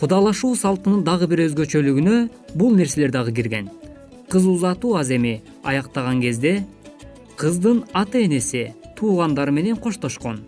кудалашуу 0.00 0.54
салтынын 0.56 1.04
дагы 1.04 1.28
бир 1.28 1.44
өзгөчөлүгүнө 1.46 2.28
бул 2.54 2.74
нерселер 2.74 3.12
дагы 3.12 3.32
кирген. 3.32 3.70
Кыз 4.28 4.46
узатуу 4.46 4.96
аземи 4.96 5.42
аяктаган 5.62 6.20
кезде 6.20 6.64
кыздын 7.36 7.84
ата 7.92 8.24
энеси 8.24 8.72
туугандары 8.96 9.52
менен 9.52 9.76
коштошкон. 9.76 10.40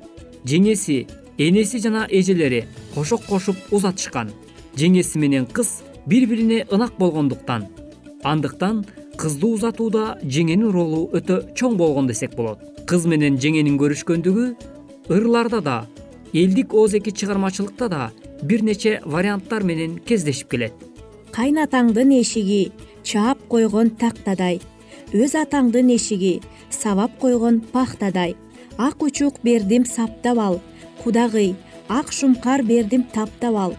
Жеңеси 0.44 1.06
энеси 1.38 1.79
жана 1.79 2.07
эжелери 2.11 2.66
кошок 2.94 3.24
кошуп 3.27 3.57
узатышкан. 3.70 4.31
Жеңеси 4.77 5.18
менен 5.18 5.46
кыз 5.46 5.83
бири 6.07 6.27
бирине 6.27 6.66
ынак 6.70 6.98
болгондуктан. 6.98 7.66
Андыктан 8.22 8.85
кызды 9.16 9.46
узатууда 9.46 10.18
жеңенин 10.22 10.70
ролу 10.72 11.09
өтө 11.12 11.55
чоң 11.55 11.77
болгон 11.77 12.07
десек 12.07 12.35
болот. 12.37 12.59
Кыз 12.87 13.07
менен 13.07 13.38
жеңенин 13.38 13.79
көрүшкөндүгү 13.79 14.55
ырларда 15.09 15.61
да 15.61 15.87
элдик 16.33 16.74
ооз 16.74 16.94
эки 16.94 17.11
чыгармачылыкта 17.11 17.88
да 17.88 18.11
бир 18.42 18.62
нече 18.62 19.01
варианттар 19.05 19.62
менен 19.62 19.98
кездешип 19.98 20.51
келет. 20.51 20.72
Кайнатаңдын 21.33 22.18
эшиги 22.20 22.72
чаап 23.03 23.38
койгон 23.48 23.90
тактадай. 23.90 24.61
Өз 25.12 25.35
атаңдын 25.38 25.94
эшиги 25.94 26.40
сабап 26.70 27.18
койгон 27.18 27.61
пахтадай. 27.61 28.37
Ак 28.77 29.03
учук 29.03 29.40
бердим 29.42 29.85
саптап 29.85 30.38
ал 30.38 30.61
кудагый 31.09 31.57
ак 31.88 32.12
шумкар 32.12 32.61
бердим 32.62 33.03
таптап 33.03 33.57
ал. 33.57 33.73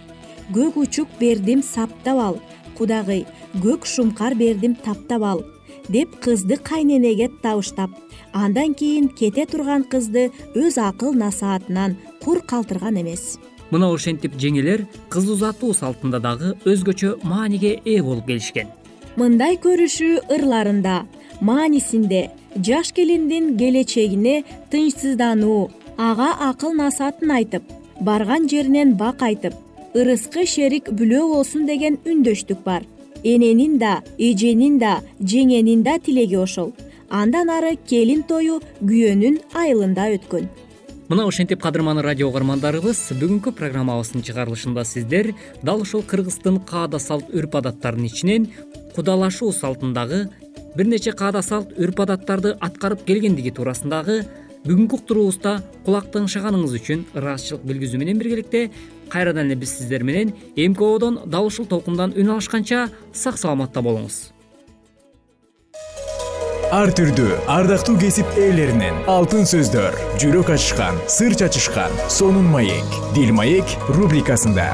Көк 0.51 0.73
учук 0.81 1.07
бердим 1.19 1.61
саптап 1.61 2.17
ал. 2.17 2.39
Кудагый 2.75 3.27
көк 3.53 3.85
шумкар 3.85 4.33
бердим 4.33 4.73
таптап 4.73 5.21
ал 5.21 5.43
деп 5.89 6.09
кызды 6.23 6.57
кайненеге 6.57 7.29
табыштап 7.43 7.91
андан 8.33 8.73
кийин 8.73 9.09
кете 9.09 9.45
турган 9.45 9.83
кызды 9.83 10.31
өз 10.55 10.79
акыл 10.81 11.13
насаатынан 11.13 11.97
кур 12.23 12.41
калтырган 12.41 12.99
эмес. 13.01 13.37
Мына 13.69 13.93
ошентип 13.93 14.33
жеңелер 14.33 14.87
кыз 15.09 15.29
узатуу 15.29 15.75
салтында 15.77 16.17
дагы 16.19 16.55
өзгөчө 16.65 17.19
мааниге 17.21 17.77
ээ 17.85 18.01
болуп 18.01 18.25
келишкен. 18.25 18.73
Мындай 19.17 19.61
көрүшүү 19.61 20.25
ырларында 20.33 21.05
маанисинде 21.41 22.31
жаш 22.57 22.91
келиндин 22.97 23.57
келечегине 23.57 24.43
тынчсыздануу 24.71 25.69
ага 25.99 26.29
акыл 26.49 26.71
насаатын 26.79 27.31
айтып 27.35 27.63
барган 28.07 28.47
жеринен 28.47 28.93
бак 28.95 29.23
айтып 29.27 29.53
ырыскы 29.99 30.45
шерик 30.47 30.87
бүлөө 30.95 31.25
болсун 31.33 31.65
деген 31.67 31.97
үндөштүк 32.05 32.63
бар. 32.63 32.85
Эненин 33.23 33.77
да 33.79 33.99
эженин 34.17 34.79
да 34.79 35.01
жеңенин 35.19 35.83
да 35.83 35.97
тилеги 35.99 36.37
ошол. 36.37 36.71
Андан 37.09 37.49
ары 37.49 37.75
келин 37.75 38.23
тою 38.23 38.61
күйөөнүн 38.79 39.39
айылында 39.53 40.07
өткөн. 40.15 40.47
Мына 41.09 41.25
ошентип 41.27 41.59
кадырман 41.59 41.99
радио 42.05 42.29
угармандарыбыз 42.29 42.99
бүгүнкү 43.19 43.51
программабыздын 43.59 44.23
чыгарылышында 44.23 44.85
сиздер 44.85 45.33
дал 45.63 45.81
ушул 45.81 46.03
кыргыздын 46.03 46.61
каада 46.69 46.99
салт 46.99 47.33
үрп 47.33 47.57
адаттарынын 47.59 48.05
ичинен 48.05 48.45
кудалашуу 48.95 49.51
салтындагы 49.51 50.27
бир 50.75 50.85
нече 50.87 51.11
каада 51.11 51.41
салт 51.41 51.73
үрп 51.75 52.05
адаттарды 52.05 52.53
аткарып 52.61 53.03
келгендиги 53.09 53.51
туурасындагы 53.51 54.21
бүгүнкү 54.65 54.97
уктуруубузда 54.99 55.53
кулак 55.85 56.09
тыңшаганыңыз 56.13 56.73
үчүн 56.79 57.05
ыраазычылык 57.15 57.63
билгизүү 57.69 58.01
менен 58.01 58.19
биргеликте 58.19 58.65
кайрадан 59.11 59.47
эле 59.47 59.55
биз 59.59 59.77
сиздер 59.77 60.03
менен 60.03 60.33
мкодон 60.57 61.21
дал 61.25 61.47
ушул 61.47 61.65
толкундан 61.65 62.11
үн 62.17 62.35
алышканча 62.35 62.89
сак 63.13 63.39
саламатта 63.39 63.81
болуңуз. 63.81 64.33
Ар 66.75 66.91
түрдүү 66.93 67.39
ардактуу 67.49 67.95
кесип 67.97 68.29
ээлеринен 68.37 68.99
алтын 69.09 69.47
сөздөр 69.49 69.95
жүрөк 70.21 70.51
ачышкан 70.53 70.99
сыр 71.09 71.33
чачышкан 71.39 71.95
сонун 72.13 72.51
маек 72.53 72.99
дил 73.15 73.33
маек 73.33 73.79
рубрикасында 73.89 74.73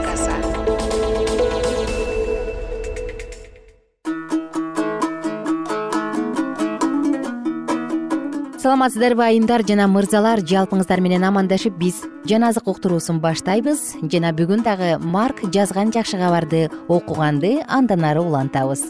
саламатсыздарбы 8.71 9.25
айымдар 9.25 9.65
жана 9.67 9.83
мырзалар. 9.91 10.39
Жалпыңыздар 10.47 11.01
менен 11.03 11.25
амандашып 11.27 11.75
биз 11.75 11.97
жан 12.23 12.45
азык 12.47 12.69
уктуруусун 12.71 13.17
баштайбыз. 13.19 13.97
Жана 14.07 14.31
бүгүн 14.31 14.63
дагы 14.63 14.93
марк 14.95 15.41
жазган 15.51 15.91
жакшы 15.91 16.15
кабарды 16.15 16.69
окуганды 16.87 17.65
андан 17.67 18.05
ары 18.07 18.21
улантабыз. 18.23 18.85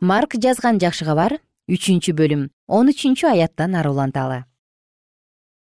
Марк 0.00 0.34
жазган 0.34 0.82
жакшы 0.82 1.06
кабар 1.06 1.36
үчүнчү 1.70 2.16
бөлүм. 2.18 2.48
Он 2.66 2.90
үчүнчү 2.90 3.30
аяттан 3.30 3.78
аруланталы 3.78 4.42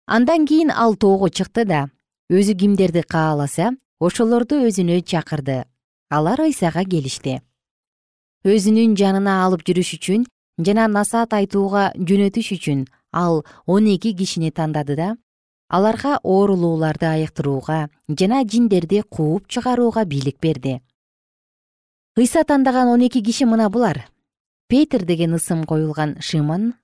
андан 0.07 0.45
кийин 0.45 0.75
ал 0.75 0.97
тоого 0.97 1.31
чыкты 1.31 1.65
да 1.65 1.87
өзү 2.31 2.59
кимдерди 2.59 3.07
кааласа 3.07 3.77
ошолорду 4.01 4.59
өзүнө 4.67 5.05
чакырды. 5.07 5.67
Алар 6.11 6.49
ыйсага 6.51 6.83
келишти. 6.83 7.38
Өзүнүн 8.43 8.99
жанына 8.99 9.45
алып 9.47 9.62
жүрүш 9.62 9.95
үчүн 10.01 10.27
жана 10.59 10.88
насаат 10.88 11.33
айтууга 11.33 11.93
жөнөтүш 11.97 12.53
үчүн 12.57 12.87
ал 13.12 13.45
он 13.67 13.87
эки 13.87 14.12
кишини 14.17 14.51
тандады 14.51 14.97
да 14.97 15.17
аларга 15.69 16.19
оорулууларды 16.23 17.07
айыктырууга 17.07 17.88
жана 18.09 18.45
жиндерди 18.45 19.03
кууп 19.03 19.49
чыгарууга 19.49 20.05
бийлик 20.05 20.38
берди. 20.41 20.81
Ыйса 22.17 22.45
тандаган 22.45 22.88
он 22.88 23.01
эки 23.01 23.23
киши 23.25 23.47
мына 23.47 23.71
булар. 23.71 24.07
Петр 24.69 25.05
деген 25.05 25.35
ысым 25.35 25.65
коюлган 25.65 26.21
шимон 26.21 26.75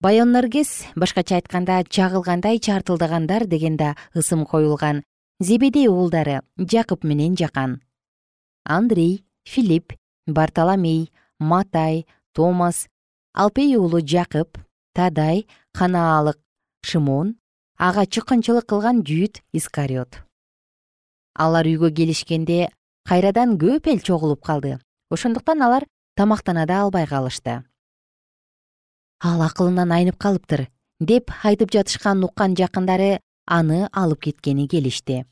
байоннаргес 0.00 0.84
башкача 0.96 1.36
айтканда 1.36 1.84
чагылгандай 1.84 2.58
чартылдагандар 2.58 3.46
деген 3.46 3.76
да 3.76 3.96
ысым 4.14 4.44
коюлган 4.46 5.04
зебедей 5.40 5.88
уулдары 5.88 6.42
жакып 6.58 7.04
менен 7.04 7.36
жакан. 7.36 7.82
Андрей 8.64 9.24
филипп 9.44 9.92
бартоломей 10.26 11.12
матай 11.38 12.06
томас 12.36 12.86
алпей 13.32 13.76
уулу 13.76 14.00
жакып 14.12 14.58
тадай 14.92 15.46
канаалык 15.72 16.38
шымон 16.84 17.36
ага 17.78 18.04
чыккынчылык 18.06 18.66
кылган 18.68 19.00
жүйүт 19.08 19.40
искариот. 19.56 20.20
Алар 21.34 21.68
үйгө 21.68 21.90
келишкенде 21.96 22.68
кайрадан 23.08 23.56
көп 23.60 23.88
эл 23.92 24.00
чогулуп 24.00 24.44
калды. 24.44 24.78
Ошондуктан 25.10 25.62
алар 25.62 25.86
тамактана 26.16 26.66
да 26.66 26.82
албай 26.82 27.06
калышты. 27.06 27.62
Ал 29.20 29.42
акылынан 29.42 29.92
айнып 29.92 30.16
калыптыр 30.20 30.66
деп 31.00 31.32
айтып 31.44 31.72
жатышканын 31.72 32.28
уккан 32.28 32.56
жакындары 32.56 33.20
аны 33.46 33.88
алып 33.92 34.28
кеткени 34.28 34.68
келишти. 34.68 35.24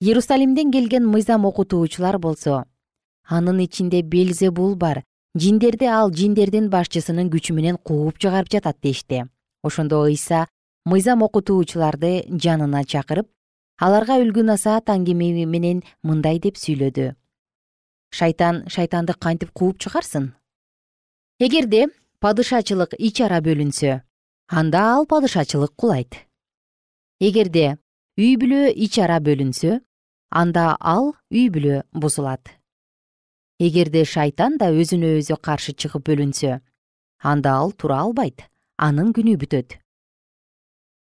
Иерусалимден 0.00 0.70
келген 0.70 1.06
мыйзам 1.06 1.44
окутуучулар 1.44 2.18
болсо 2.18 2.64
анын 3.28 3.60
ичинде 3.64 4.02
белзебул 4.02 4.74
бар 4.76 5.04
жиндерди 5.38 5.86
ал 5.86 6.10
жиндердин 6.10 6.66
башчысынын 6.72 7.28
күчү 7.30 7.54
менен 7.54 7.76
кууп 7.78 8.18
чыгарып 8.18 8.50
жатат 8.50 8.78
дешти. 8.82 9.24
Ошондо 9.62 10.00
ыйса 10.10 10.46
мыйзам 10.84 11.22
окутуучуларды 11.22 12.24
жанына 12.44 12.82
чакырып 12.84 13.28
аларга 13.78 14.18
үлгү 14.18 14.42
насаат 14.42 14.90
аңгеме 14.90 15.46
менен 15.46 15.84
мындай 16.02 16.40
деп 16.42 16.58
сүйлөдү. 16.58 17.14
Шайтан 18.10 18.64
шайтанды 18.66 19.14
кантип 19.14 19.52
кууп 19.52 19.78
чыгарсын? 19.78 20.32
Эгерде 21.38 21.86
падышачылык 22.20 22.98
ич 22.98 23.20
ара 23.20 23.38
бөлүнсө 23.38 24.00
ал 24.50 25.06
падышачылык 25.06 25.72
кулайт. 25.76 26.26
Эгерде 27.20 27.78
үй 28.18 28.34
бүлө 28.40 28.72
ич 28.74 28.98
ара 28.98 29.20
бөлүнсө 29.20 29.80
анда 30.30 30.76
ал 30.80 31.14
үй 31.30 31.50
бүлө 31.50 31.84
бузулат 31.92 32.57
эгерде 33.58 34.04
шайтан 34.04 34.56
да 34.58 34.70
өзүнө 34.70 35.18
өзү 35.18 35.36
каршы 35.42 35.74
чыгып 35.74 36.06
бөлүнсө 36.08 36.60
анда 37.30 37.56
ал 37.58 37.72
тура 37.72 37.98
албайт 38.04 38.46
анын 38.78 39.10
күнү 39.12 39.34
бүтөт. 39.42 39.78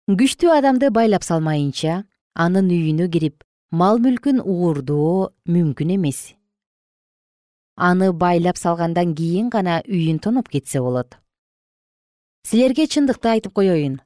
Күчтүү 0.08 0.54
адамды 0.56 0.90
байлап 0.96 1.26
салмайынча 1.28 2.06
анын 2.34 2.72
үйүнө 2.72 3.10
кирип 3.12 3.44
мал 3.72 4.00
мүлкүн 4.00 4.40
уурдоо 4.40 5.34
мүмкүн 5.52 5.92
эмес. 5.98 6.22
Аны 7.76 8.14
байлап 8.14 8.58
салгандан 8.58 9.14
кийин 9.16 9.50
гана 9.50 9.82
үйүн 9.84 10.22
тоноп 10.24 10.48
кетсе 10.48 10.80
болот. 10.80 11.18
Силерге 12.48 12.88
чындыкты 12.88 13.34
айтып 13.36 13.54
коеюн 13.60 14.00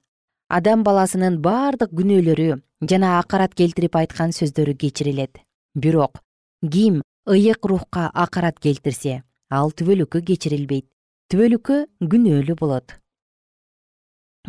адам 0.50 0.82
баласынын 0.84 1.38
бардык 1.46 1.94
күнөөлөрү 1.94 2.58
жана 2.90 3.20
акарат 3.20 3.54
келтирип 3.54 3.96
айткан 3.96 4.34
сөздөрү 4.34 4.74
кечирилет. 4.82 5.38
Бирок 5.76 6.24
ким 6.66 7.04
ыйык 7.28 7.66
рухка 7.66 8.10
акарат 8.14 8.60
келтирсе 8.60 9.22
ал 9.50 9.72
түбөлүккө 9.72 10.24
кечирилбейт. 10.26 10.88
Түбөлүккө 11.30 11.86
күнөөлүү 12.02 12.56
болот. 12.58 12.98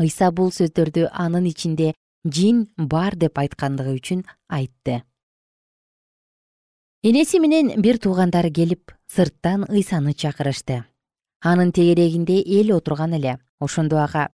Ыйса 0.00 0.30
бул 0.32 0.50
сөздөрдү 0.50 1.10
анын 1.12 1.46
ичинде 1.50 1.92
жин 2.24 2.68
бар 2.76 3.16
деп 3.16 3.38
айткандыгы 3.38 3.92
үчүн 3.98 4.22
айтты. 4.48 5.02
Энеси 7.02 7.40
менен 7.42 7.74
бир 7.82 7.98
туугандары 7.98 8.50
келип 8.50 8.94
сырттан 9.10 9.66
ыйсаны 9.68 10.14
чакырышты. 10.14 10.84
Анын 11.42 11.72
тегерегинде 11.72 12.40
эл 12.40 12.72
отурган 12.76 13.12
эле. 13.18 13.38
Ошондо 13.60 13.98
ага 14.00 14.30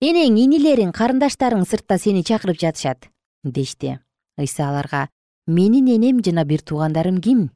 энең 0.00 0.40
инилериң 0.40 0.90
карындаштарың 0.92 1.64
сыртта 1.64 1.98
сени 1.98 2.24
чакырып 2.24 2.58
жатышат 2.58 3.08
дешти. 3.44 4.00
Ыйса 4.36 4.68
аларга 4.68 5.08
менин 5.46 5.86
энем 5.86 6.20
жана 6.24 6.44
бир 6.44 6.60
туугандарым 6.60 7.20
ким 7.20 7.50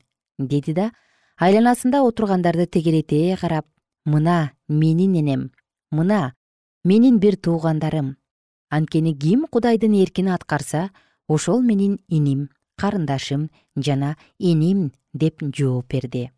деди 0.49 0.73
да 0.73 0.91
айланасында 1.37 2.03
отургандарды 2.07 2.67
тегерете 2.67 3.37
карап 3.41 3.67
мына 4.05 4.53
менин 4.69 5.15
энем 5.15 5.51
мына 5.91 6.35
менин 6.85 7.19
бир 7.19 7.37
туугандарым. 7.37 8.17
Анткени 8.71 9.15
ким 9.15 9.47
кудайдын 9.47 9.95
эркин 10.03 10.29
аткарса 10.29 10.91
ошол 11.29 11.61
менин 11.61 11.99
иним 12.09 12.51
карындашым 12.77 13.51
жана 13.77 14.17
энем 14.39 14.93
деп 15.13 15.43
жооп 15.43 15.89
берди 15.89 16.31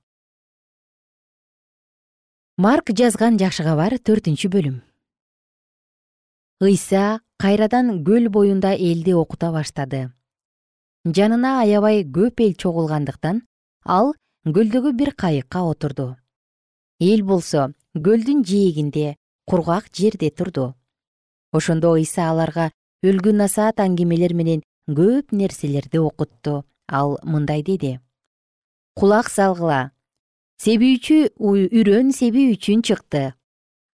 марк 2.62 2.92
жазган 2.92 3.38
жакшы 3.40 3.64
кабар 3.64 3.96
төртүнчү 3.98 4.48
бөлүм. 4.52 4.74
Ыйса 6.62 7.20
кайрадан 7.42 8.04
көл 8.04 8.28
боюнда 8.28 8.74
элди 8.76 9.14
окута 9.16 9.50
баштады. 9.50 10.12
Жанына 11.02 11.62
аябай 11.62 12.04
көп 12.04 12.42
эл 12.44 12.52
чогулгандыктан 12.54 13.42
ал 13.84 14.14
көлдөгү 14.46 14.92
бир 14.92 15.12
кайыкка 15.14 15.62
отурду. 15.62 16.16
Эл 17.00 17.22
болсо 17.22 17.72
көлдүн 17.94 18.44
жээгинде 18.44 19.16
кургак 19.46 19.90
жерде 19.92 20.30
турду. 20.30 20.74
Ошондо 21.52 21.94
ыйса 21.98 22.30
аларга 22.30 22.70
өлгү 23.02 23.32
насаат 23.32 23.80
аңгемелер 23.82 24.34
менен 24.34 24.62
көп 24.88 25.32
нерселерди 25.32 25.98
окутту 25.98 26.64
ал 26.88 27.18
мындай 27.22 27.62
деди. 27.62 27.98
Кулак 28.94 29.30
салгыла. 29.30 29.90
Себүүчү 30.62 31.34
үрөн 31.38 32.12
себүү 32.14 32.54
үчүн 32.54 32.82
чыкты. 32.86 33.34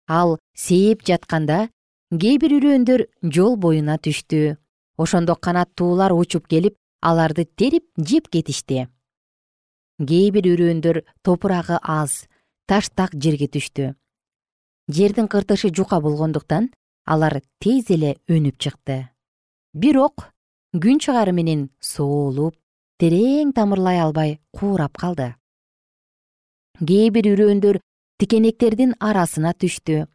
Ал 0.07 0.39
сээп 0.57 1.05
жатканда 1.05 1.69
кээ 2.09 2.39
бир 2.41 2.57
үрөндөр 2.57 3.05
жол 3.21 3.55
боюна 3.57 3.97
түштү. 3.97 4.57
Ошондо 4.97 5.35
канаттуулар 5.35 6.13
учуп 6.13 6.47
келип 6.47 6.77
аларды 7.01 7.45
терип 7.45 7.85
жеп 7.97 8.29
кетишти 8.29 8.87
кээ 9.99 10.31
бир 10.35 10.45
үрөндөр 10.51 11.03
топурагы 11.23 11.79
аз 11.81 12.27
таштак 12.67 13.15
жерге 13.15 13.47
түштү. 13.47 13.95
Жердин 14.91 15.27
кыртышы 15.31 15.71
жука 15.71 16.01
болгондуктан 16.01 16.71
алар 17.05 17.39
тез 17.63 17.89
эле 17.89 18.17
өнүп 18.27 18.59
чыкты. 18.59 19.09
Бирок 19.73 20.31
күн 20.75 20.99
чыгары 20.99 21.31
менен 21.31 21.69
соолуп 21.79 22.57
терең 22.99 23.53
тамырлай 23.55 23.99
албай 24.03 24.39
куурап 24.51 24.97
калды. 24.97 25.35
Кээ 26.83 27.09
бир 27.15 27.31
үрөндөр 27.31 27.79
тикенектердин 28.19 28.95
арасына 28.99 29.53
түштү. 29.55 30.07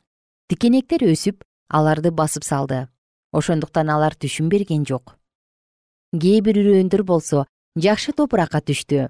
Тикенектер 0.48 1.06
өсүп 1.08 1.40
аларды 1.72 2.10
басып 2.12 2.44
салды. 2.44 2.88
Ошондуктан 3.32 3.88
алар 3.88 4.12
түшүм 4.12 4.50
берген 4.52 4.84
жок. 4.84 5.16
Кээ 6.12 6.42
бир 6.44 6.60
үрөндөр 6.60 7.02
болсо 7.06 7.46
жакшы 7.78 8.12
топуракка 8.12 8.60
түштү 8.60 9.08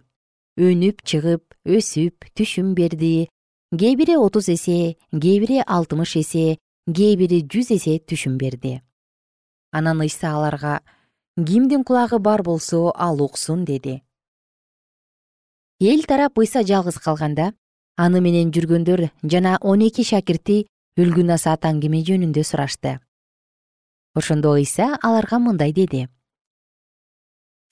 өнүп 0.61 1.01
чыгып 1.09 1.55
өсүп 1.64 2.29
түшүм 2.37 2.75
берди. 2.77 3.31
Кээ 3.73 3.96
бири 3.96 4.16
отуз 4.20 4.51
эсе 4.53 4.96
кээ 5.09 5.37
бири 5.40 5.59
алтымыш 5.64 6.16
эсе 6.20 6.59
кээ 6.85 7.16
бири 7.16 7.38
жүз 7.49 7.73
эсе 7.77 7.96
түшүм 7.99 8.37
берди. 8.37 8.83
Анан 9.73 10.05
ыйса 10.05 10.35
аларга 10.37 10.83
кимдин 11.37 11.85
кулагы 11.85 12.18
бар 12.18 12.42
болсо 12.42 12.92
ал 12.94 13.23
уксун 13.23 13.64
деди. 13.64 14.03
Эл 15.81 16.05
тарап 16.05 16.38
ыйса 16.38 16.62
жалгыз 16.62 17.01
калганда 17.01 17.55
аны 17.96 18.20
менен 18.20 18.53
жүргөндөр 18.53 19.09
жана 19.23 19.57
он 19.62 19.81
эки 19.81 20.05
шакирти 20.05 20.66
үлгү 21.01 21.25
насаат 21.25 21.64
аңгеме 21.64 22.05
жөнүндө 22.05 22.44
сурашты. 22.44 23.01
Ошондо 24.14 24.53
ыйса 24.61 24.99
аларга 25.01 25.38
мындай 25.38 25.73
деди 25.73 26.09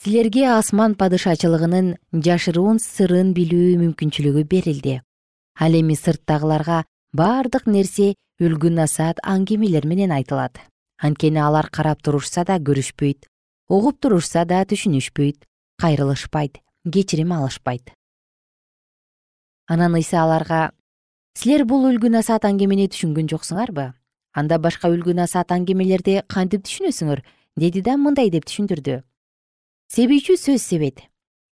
силерге 0.02 0.44
асман 0.46 0.94
падышачылыгынын 0.94 1.96
жашыруун 2.24 2.78
сырын 2.78 3.32
билүү 3.34 3.78
мүмкүнчүлүгү 3.80 4.44
берилди. 4.46 5.00
Ал 5.58 5.74
эми 5.74 5.96
сырттагыларга 5.98 6.84
бардык 7.12 7.66
нерсе 7.66 8.14
үлгү 8.38 8.70
насаат 8.70 9.18
аңгемелер 9.26 9.88
менен 9.90 10.14
айтылат. 10.14 10.61
Анткени 11.02 11.42
алар 11.42 11.66
карап 11.74 12.02
турушса 12.02 12.44
да 12.46 12.61
көрүшпөйт 12.62 13.26
угуп 13.68 13.98
турушса 14.00 14.44
да 14.46 14.62
түшүнүшпөйт 14.62 15.42
кайрылышпайт 15.82 16.62
кечирим 16.92 17.32
алышпайт. 17.32 17.90
Анан 19.66 19.98
ыйса 19.98 20.22
аларга 20.22 20.70
силер 21.34 21.66
бул 21.66 21.90
үлгү 21.90 22.08
насаат 22.14 22.46
аңгемени 22.46 22.87
түшүнгөн 22.87 23.34
жоксуңарбы? 23.34 23.92
Анда 24.32 24.62
башка 24.62 24.88
үлгү 24.94 25.12
насаат 25.18 25.50
аңгемелерди 25.50 26.22
кантип 26.30 26.62
түшүнөсүңөр 26.70 27.26
деди 27.58 27.82
да 27.82 27.98
мындай 27.98 28.30
деп 28.30 28.46
түшүндүрдү 28.46 29.02
себүүчү 29.88 30.37
сөз 30.37 30.61
себет. 30.61 31.01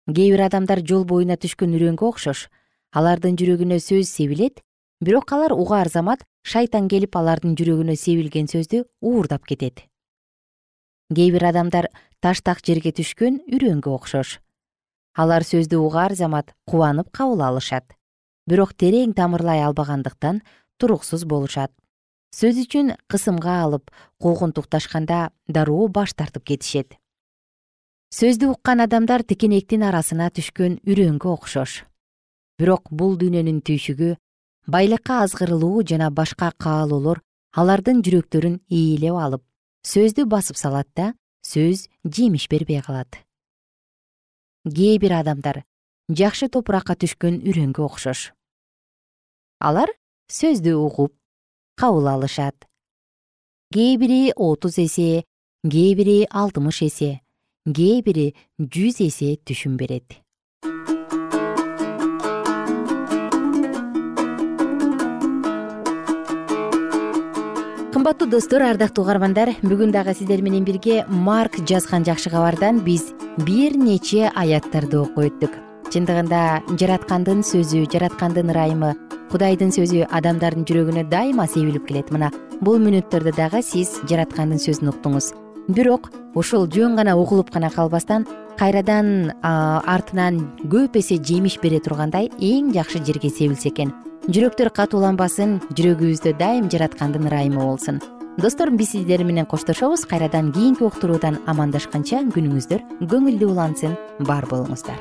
Кээ 0.07 0.35
бир 0.35 0.43
адамдар 0.47 0.83
жол 0.85 1.07
боюна 1.09 1.39
түшкөн 1.41 1.73
үрөңгө 1.79 2.05
окшош. 2.05 2.47
Алардын 2.93 3.37
жүрөгүнө 3.41 3.79
сөз 3.81 4.11
себилет 4.13 4.61
бирок 5.01 5.33
алар 5.33 5.55
угаар 5.57 5.89
замат 5.89 6.25
шайтан 6.45 6.89
келип 6.93 7.17
алардын 7.17 7.57
жүрөгүнө 7.57 7.97
себилген 7.97 8.51
сөздү 8.53 8.85
уурдап 9.01 9.49
кетет. 9.49 9.87
Кээ 11.09 11.33
бир 11.33 11.49
адамдар 11.49 11.89
таштак 12.21 12.61
жерге 12.61 12.93
түшкөн 12.93 13.41
үрөңгө 13.57 13.95
окшош. 13.97 14.37
Алар 15.17 15.41
сөздү 15.41 15.81
угаар 15.81 16.13
замат 16.13 16.53
кубанып 16.69 17.09
кабыл 17.17 17.41
алышат. 17.41 17.97
Бирок 18.47 18.77
терең 18.77 19.17
тамырлай 19.17 19.65
албагандыктан 19.65 20.43
туруксуз 20.77 21.25
болушат. 21.25 21.73
Сөз 22.37 22.61
үчүн 22.67 22.99
кысымга 23.09 23.63
алып 23.65 23.89
куугунтукташканда 24.21 25.31
дароо 25.49 25.89
баш 25.89 26.13
тартып 26.13 26.45
кетишет 26.45 27.01
сөздү 28.15 28.53
уккан 28.55 28.81
адамдар 28.85 29.25
тикенектин 29.27 29.83
арасына 29.83 30.31
түшкөн 30.31 30.79
үрөңгө 30.87 31.27
окшош. 31.33 31.83
Бирок 32.59 32.87
бул 32.91 33.17
дүйнөнүн 33.19 33.59
түйшүгү 33.67 34.15
байлыкка 34.71 35.23
азгырылуу 35.25 35.83
жана 35.83 36.11
башка 36.11 36.53
каалоолор 36.55 37.21
алардын 37.53 38.05
жүрөктөрүн 38.07 38.61
ээлеп 38.71 39.19
алып 39.25 39.43
сөздү 39.83 40.25
басып 40.31 40.57
салат 40.57 40.89
да 40.95 41.15
сөз 41.43 41.89
жемиш 42.07 42.47
бербей 42.49 42.81
калат. 42.81 43.11
Кээ 44.63 44.99
бир 45.03 45.19
адамдар 45.19 45.65
жакшы 46.09 46.49
топуракка 46.49 46.95
түшкөн 46.95 47.43
үрөңгө 47.43 47.83
окшош. 47.91 48.31
Алар 49.59 49.91
сөздү 50.31 50.79
угуп 50.79 51.13
кабыл 51.75 52.07
алышат. 52.07 52.55
Кээ 53.75 53.99
бири 53.99 54.33
отуз 54.37 54.79
эсе 54.79 55.25
кээ 55.67 55.95
бири 55.99 56.19
алтымыш 56.31 56.83
эсе 56.87 57.26
кээ 57.67 58.03
бири 58.07 58.27
жүз 58.61 59.01
эсе 59.09 59.35
түшүн 59.43 59.77
берет. 59.77 60.23
Кымбаттуу 67.93 68.29
достор 68.31 68.63
ардактуу 68.63 69.03
угармандар 69.03 69.57
бүгүн 69.67 69.91
дагы 69.91 70.15
сиздер 70.15 70.43
менен 70.43 70.65
бирге 70.65 71.05
марк 71.09 71.59
жазган 71.67 72.05
жакшы 72.07 72.31
кабардан 72.31 72.85
биз 72.85 73.11
бир 73.47 73.75
нече 73.75 74.31
аяттарды 74.31 75.01
окуп 75.01 75.25
өттүк. 75.27 75.57
Чындыгында 75.91 76.63
жараткандын 76.79 77.43
сөзү 77.47 77.87
жараткандын 77.91 78.53
ырайымы 78.55 78.93
кудайдын 79.33 79.75
сөзү 79.75 80.05
адамдардын 80.11 80.69
жүрөгүнө 80.69 81.09
дайыма 81.11 81.49
себилип 81.51 81.89
келет 81.89 82.13
мына. 82.15 82.31
Бул 82.61 82.79
мүнөттөрдө 82.79 83.35
дагы 83.35 83.63
сиз 83.63 83.97
жараткандын 84.07 84.63
сөзүн 84.63 84.93
уктуңуз 84.95 85.33
бирок 85.69 86.11
ушул 86.35 86.67
жөн 86.71 86.97
гана 86.97 87.17
угулуп 87.17 87.51
гана 87.51 87.71
калбастан 87.71 88.27
кайрадан 88.59 89.33
артынан 89.43 90.41
көп 90.73 90.97
эсе 91.01 91.19
жемиш 91.19 91.59
бере 91.63 91.81
тургандай 91.81 92.31
эң 92.41 92.73
жакшы 92.75 93.03
жерге 93.05 93.31
себилсе 93.31 93.71
экен. 93.71 93.93
Жүрөктөр 94.27 94.73
катууланбасын 94.75 95.61
жүрөгүбүздө 95.77 96.37
дайым 96.39 96.71
жараткандын 96.73 97.29
ырайымы 97.29 97.63
болсун. 97.63 98.01
Достор 98.39 98.71
биз 98.71 98.91
сиздер 98.93 99.25
менен 99.25 99.47
коштошобуз 99.47 100.05
кайрадан 100.09 100.53
кийинки 100.53 100.85
уктуруудан 100.85 101.39
амандашканча 101.47 102.25
күнүңүздөр 102.35 103.07
көңүлдүү 103.13 103.53
улансын 103.53 103.97
бар 104.29 104.45
болуңуздар 104.51 105.01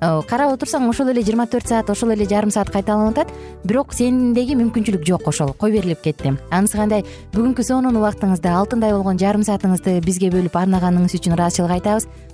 карап 0.00 0.52
отурсаң 0.52 0.88
ошол 0.90 1.10
эле 1.12 1.22
жыйырма 1.24 1.46
төрт 1.48 1.68
саат 1.70 1.90
ошол 1.90 2.12
эле 2.12 2.26
жарым 2.28 2.50
саат 2.50 2.70
кайталанып 2.70 3.18
атат. 3.18 3.32
Бирок 3.64 3.94
сендеги 3.96 4.56
мүмкүнчүлүк 4.58 5.06
жок 5.08 5.26
ошол 5.28 5.54
кой 5.56 5.72
берилип 5.72 6.02
кетти? 6.04 6.34
Анысы 6.50 6.76
кандай? 6.76 7.04
Бүгүнкү 7.32 7.64
сонун 7.64 7.96
убактыңызды 7.96 8.52
алтындай 8.52 8.92
болгон 8.92 9.18
жарым 9.18 9.42
саатыңызды 9.46 10.00
бизге 10.04 10.30
бөлүп 10.34 10.56
арнаганыңыз 10.56 11.16
үчүн 11.16 11.36
ыраазычылык 11.38 11.78
айтабыз 11.78 12.08